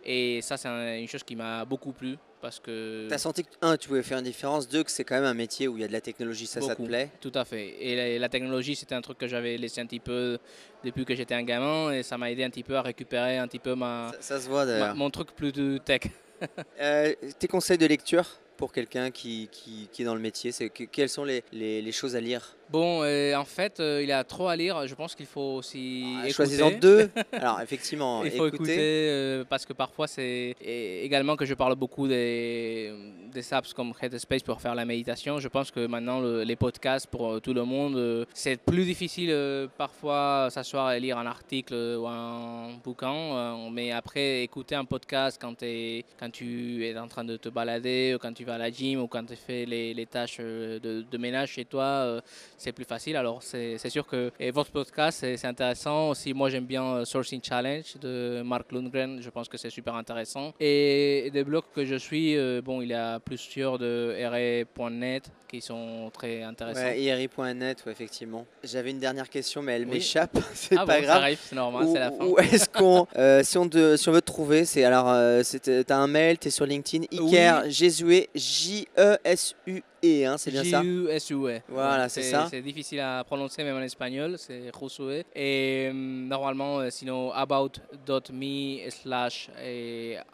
Et 0.05 0.41
ça, 0.43 0.57
c'est 0.57 0.69
une 1.01 1.09
chose 1.09 1.23
qui 1.23 1.37
m'a 1.37 1.65
beaucoup 1.65 1.93
plu 1.93 2.19
parce 2.43 2.59
que... 2.59 3.07
Tu 3.09 3.15
as 3.15 3.19
senti 3.19 3.45
que, 3.45 3.51
un, 3.63 3.77
tu 3.77 3.89
pouvais 3.89 4.03
faire 4.03 4.19
une 4.19 4.25
différence, 4.25 4.69
deux, 4.69 4.83
que 4.83 4.91
c'est 4.91 5.05
quand 5.05 5.15
même 5.15 5.25
un 5.25 5.33
métier 5.33 5.69
où 5.69 5.79
il 5.79 5.81
y 5.81 5.85
a 5.85 5.89
de 5.89 5.93
la 5.93 6.01
technologie, 6.01 6.47
ça, 6.47 6.61
ça 6.61 6.75
te 6.75 6.83
plaît. 6.83 7.09
Tout 7.21 7.33
à 7.35 7.45
fait. 7.45 7.77
Et 7.81 8.19
la, 8.19 8.29
technologie, 8.29 8.75
c'était 8.75 8.97
un 8.97 9.01
truc 9.01 9.17
que 9.17 9.29
j'avais 9.29 9.57
laissé 9.57 9.81
un 9.81 9.87
petit 9.87 10.01
peu 10.01 10.39
depuis 10.85 11.05
que 11.05 11.15
j'étais 11.15 11.35
un 11.35 11.45
gamin 11.45 11.93
et 11.93 12.03
ça 12.03 12.19
m'a 12.19 12.31
aidé 12.31 12.43
un 12.43 12.51
petit 12.51 12.65
peu 12.65 12.77
à 12.77 12.83
récupérer 12.83 13.39
un 13.39 13.47
petit 13.47 13.61
peu 13.61 13.77
ma, 13.77 14.11
ça, 14.21 14.41
se 14.41 14.49
voit, 14.49 14.93
mon 14.95 15.09
truc 15.09 15.33
plus 15.35 15.53
de 15.53 15.79
tech. 15.79 16.03
euh, 16.81 17.15
tes 17.39 17.47
conseils 17.47 17.79
de 17.79 17.87
lecture 17.87 18.27
pour 18.57 18.73
quelqu'un 18.73 19.13
qui, 19.13 19.49
qui, 19.53 19.89
qui, 19.93 20.03
est 20.03 20.05
dans 20.05 20.15
le 20.15 20.21
métier, 20.21 20.51
c'est 20.51 20.69
que, 20.69 20.85
quelles 20.85 21.09
sont 21.09 21.25
les, 21.25 21.45
les, 21.53 21.81
les 21.81 21.93
choses 21.93 22.17
à 22.17 22.21
lire? 22.21 22.57
Bon, 22.73 23.03
euh, 23.03 23.35
en 23.35 23.45
fait, 23.45 23.81
euh, 23.81 24.01
il 24.03 24.09
y 24.09 24.13
a 24.13 24.25
trop 24.25 24.49
à 24.49 24.57
lire. 24.57 24.87
Je 24.87 24.95
pense 24.95 25.15
qu'il 25.15 25.27
faut 25.27 25.57
aussi. 25.59 26.17
Ah, 26.25 26.71
deux. 26.71 27.11
Alors, 27.33 27.61
effectivement, 27.61 28.25
il 28.25 28.31
faut 28.31 28.47
écouter, 28.47 28.79
euh, 28.79 29.45
parce 29.47 29.67
que 29.67 29.75
parfois, 29.75 30.07
c'est 30.07 30.57
également 30.63 31.37
que 31.37 31.45
je 31.45 31.53
parle 31.53 31.75
beaucoup 31.75 32.09
des, 32.09 32.91
des 33.31 33.53
apps 33.53 33.75
comme 33.75 33.93
Headspace 34.01 34.43
pour 34.43 34.59
faire 34.59 34.75
la 34.75 34.87
méditation. 34.87 35.39
Je 35.39 35.49
pense 35.49 35.71
que 35.71 35.87
maintenant, 35.87 36.23
les 36.23 36.57
podcasts 36.57 37.07
pour 37.07 37.43
tout 37.43 37.53
le 37.53 37.65
monde, 37.65 38.27
c'est 38.33 38.59
plus 38.59 38.87
difficile 38.87 39.37
parfois 39.77 40.49
s'asseoir 40.51 40.93
et 40.93 41.01
lire 41.01 41.19
un 41.19 41.27
article 41.27 41.75
ou 41.75 42.07
un 42.07 42.71
bouquin. 42.83 43.71
mais 43.71 43.93
après, 43.93 44.45
écouter 44.45 44.77
un 44.77 44.87
podcast 44.87 45.39
quand, 45.39 45.63
es, 45.63 46.07
quand 46.19 46.31
tu 46.31 46.87
es 46.87 46.99
en 46.99 47.09
train 47.09 47.25
de 47.25 47.37
te 47.37 47.51
balader, 47.51 48.15
ou 48.15 48.19
quand 48.19 48.33
tu 48.33 48.45
vas 48.45 48.55
à 48.55 48.59
la 48.59 48.71
gym, 48.71 49.03
ou 49.03 49.09
quand 49.09 49.27
tu 49.27 49.37
fais 49.37 49.67
les, 49.67 49.93
les 49.93 50.07
tâches 50.07 50.39
de, 50.39 51.05
de, 51.11 51.19
ménage 51.19 51.51
chez 51.51 51.67
toi 51.67 52.23
c'est 52.63 52.73
plus 52.73 52.85
facile. 52.85 53.17
Alors, 53.17 53.43
c'est 53.43 53.89
sûr 53.89 54.07
que 54.07 54.31
votre 54.53 54.71
podcast, 54.71 55.19
c'est 55.21 55.47
intéressant. 55.47 56.11
Aussi, 56.11 56.33
moi, 56.33 56.49
j'aime 56.49 56.65
bien 56.65 56.85
euh, 56.85 57.05
Sourcing 57.05 57.41
Challenge 57.43 57.97
de 58.01 58.43
Mark 58.45 58.71
Lundgren. 58.71 59.21
Je 59.21 59.31
pense 59.31 59.49
que 59.49 59.57
c'est 59.57 59.71
super 59.71 59.95
intéressant. 59.97 60.53
Et 60.61 61.31
des 61.33 61.45
blogs 61.45 61.65
que 61.75 61.85
je 61.85 61.97
suis, 61.97 62.37
euh, 62.37 62.63
bon, 62.63 62.81
il 62.81 62.89
y 62.89 62.95
a 62.95 63.19
plusieurs 63.19 63.79
de 63.79 64.15
RE.net 64.31 65.31
qui 65.53 65.61
sont 65.61 66.11
très 66.13 66.43
intéressants. 66.43 66.81
Ouais, 66.81 67.01
IRI.net, 67.03 67.85
effectivement. 67.87 68.47
J'avais 68.65 68.91
une 68.91 68.99
dernière 68.99 69.29
question, 69.29 69.63
mais 69.63 69.75
elle 69.75 69.87
m'échappe. 69.87 70.39
c'est 70.55 70.77
ah 70.77 70.87
pas 70.87 70.97
bon, 70.97 71.03
grave. 71.05 71.17
Ça 71.17 71.23
arrive, 71.23 71.39
c'est 71.41 71.57
normal, 71.57 71.89
c'est 71.93 71.99
la 71.99 72.11
fin. 72.11 72.27
est-ce 72.53 72.69
qu'on, 72.69 73.07
euh, 73.17 73.43
si, 73.45 73.59
on 73.59 73.69
si 73.97 74.09
on 74.09 74.13
veut 74.13 74.21
te 74.21 74.27
trouver, 74.27 74.65
c'est 74.65 74.85
alors, 74.85 75.15
tu 75.45 75.71
as 75.71 75.97
un 75.97 76.07
mail, 76.07 76.39
tu 76.39 76.49
es 76.49 76.51
sur 76.51 76.67
LinkedIn, 76.67 77.05
Iker 77.13 77.71
Jésué, 77.71 78.29
J-E-S-U 78.35 79.83
E, 80.05 80.27
hein, 80.27 80.37
c'est 80.37 80.51
bien 80.51 80.65
ça 80.65 80.83
J-U-S-U-E. 80.83 81.61
Voilà, 81.69 82.09
c'est 82.09 82.23
ça. 82.23 82.49
C'est 82.51 82.61
difficile 82.61 83.01
à 83.01 83.23
prononcer 83.25 83.63
même 83.63 83.77
en 83.77 83.83
espagnol, 83.83 84.37
c'est 84.37 84.73
Josué. 84.79 85.25
Et 85.35 85.89
euh, 85.89 85.93
normalement, 85.93 86.81
euh, 86.81 86.91
sinon, 86.91 87.31
about.me 87.33 88.91
slash 88.91 89.49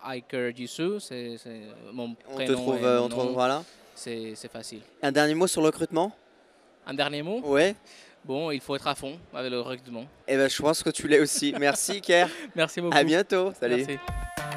Iker 0.04 0.52
c'est 1.00 1.36
mon 1.92 2.14
prénom. 2.14 2.34
On 2.34 2.46
te 2.46 2.52
trouve, 2.52 2.84
euh, 2.84 3.00
on 3.02 3.08
trouve 3.08 3.32
voilà. 3.32 3.62
C'est 3.98 4.50
facile. 4.52 4.80
Un 5.02 5.10
dernier 5.10 5.34
mot 5.34 5.48
sur 5.48 5.60
le 5.60 5.66
recrutement? 5.66 6.12
Un 6.86 6.94
dernier 6.94 7.22
mot? 7.22 7.40
Ouais. 7.44 7.74
Bon, 8.24 8.50
il 8.50 8.60
faut 8.60 8.76
être 8.76 8.86
à 8.86 8.94
fond 8.94 9.18
avec 9.34 9.50
le 9.50 9.60
recrutement. 9.60 10.04
Eh 10.26 10.36
ben, 10.36 10.48
je 10.48 10.62
pense 10.62 10.82
que 10.82 10.90
tu 10.90 11.08
l'es 11.08 11.20
aussi. 11.20 11.54
Merci, 11.58 11.92
Iker. 11.92 12.28
Merci 12.56 12.80
beaucoup. 12.80 12.96
À 12.96 13.02
bientôt. 13.02 13.52
Salut. 13.58 13.84
Merci. 13.86 13.98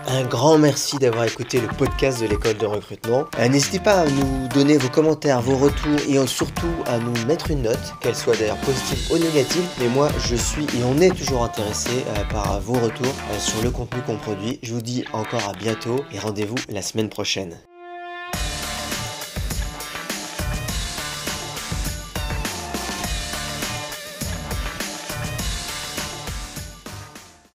Un 0.07 0.23
grand 0.25 0.57
merci 0.57 0.97
d'avoir 0.97 1.25
écouté 1.25 1.59
le 1.59 1.67
podcast 1.67 2.21
de 2.21 2.27
l'école 2.27 2.57
de 2.57 2.65
recrutement. 2.65 3.25
Euh, 3.39 3.47
n'hésitez 3.47 3.79
pas 3.79 4.01
à 4.01 4.05
nous 4.05 4.47
donner 4.49 4.77
vos 4.77 4.89
commentaires, 4.89 5.41
vos 5.41 5.57
retours 5.57 5.99
et 6.07 6.25
surtout 6.27 6.73
à 6.85 6.97
nous 6.97 7.25
mettre 7.25 7.51
une 7.51 7.63
note, 7.63 7.93
qu'elle 8.01 8.15
soit 8.15 8.35
d'ailleurs 8.35 8.59
positive 8.61 9.11
ou 9.11 9.17
négative. 9.17 9.65
Mais 9.79 9.87
moi, 9.89 10.09
je 10.19 10.35
suis 10.35 10.63
et 10.63 10.83
on 10.83 10.99
est 10.99 11.15
toujours 11.15 11.43
intéressé 11.43 11.89
euh, 11.89 12.23
par 12.31 12.59
vos 12.61 12.79
retours 12.79 13.13
euh, 13.31 13.39
sur 13.39 13.61
le 13.63 13.71
contenu 13.71 14.01
qu'on 14.01 14.17
produit. 14.17 14.59
Je 14.63 14.73
vous 14.73 14.81
dis 14.81 15.03
encore 15.13 15.49
à 15.49 15.53
bientôt 15.53 16.03
et 16.11 16.19
rendez-vous 16.19 16.57
la 16.69 16.81
semaine 16.81 17.09
prochaine. 17.09 17.57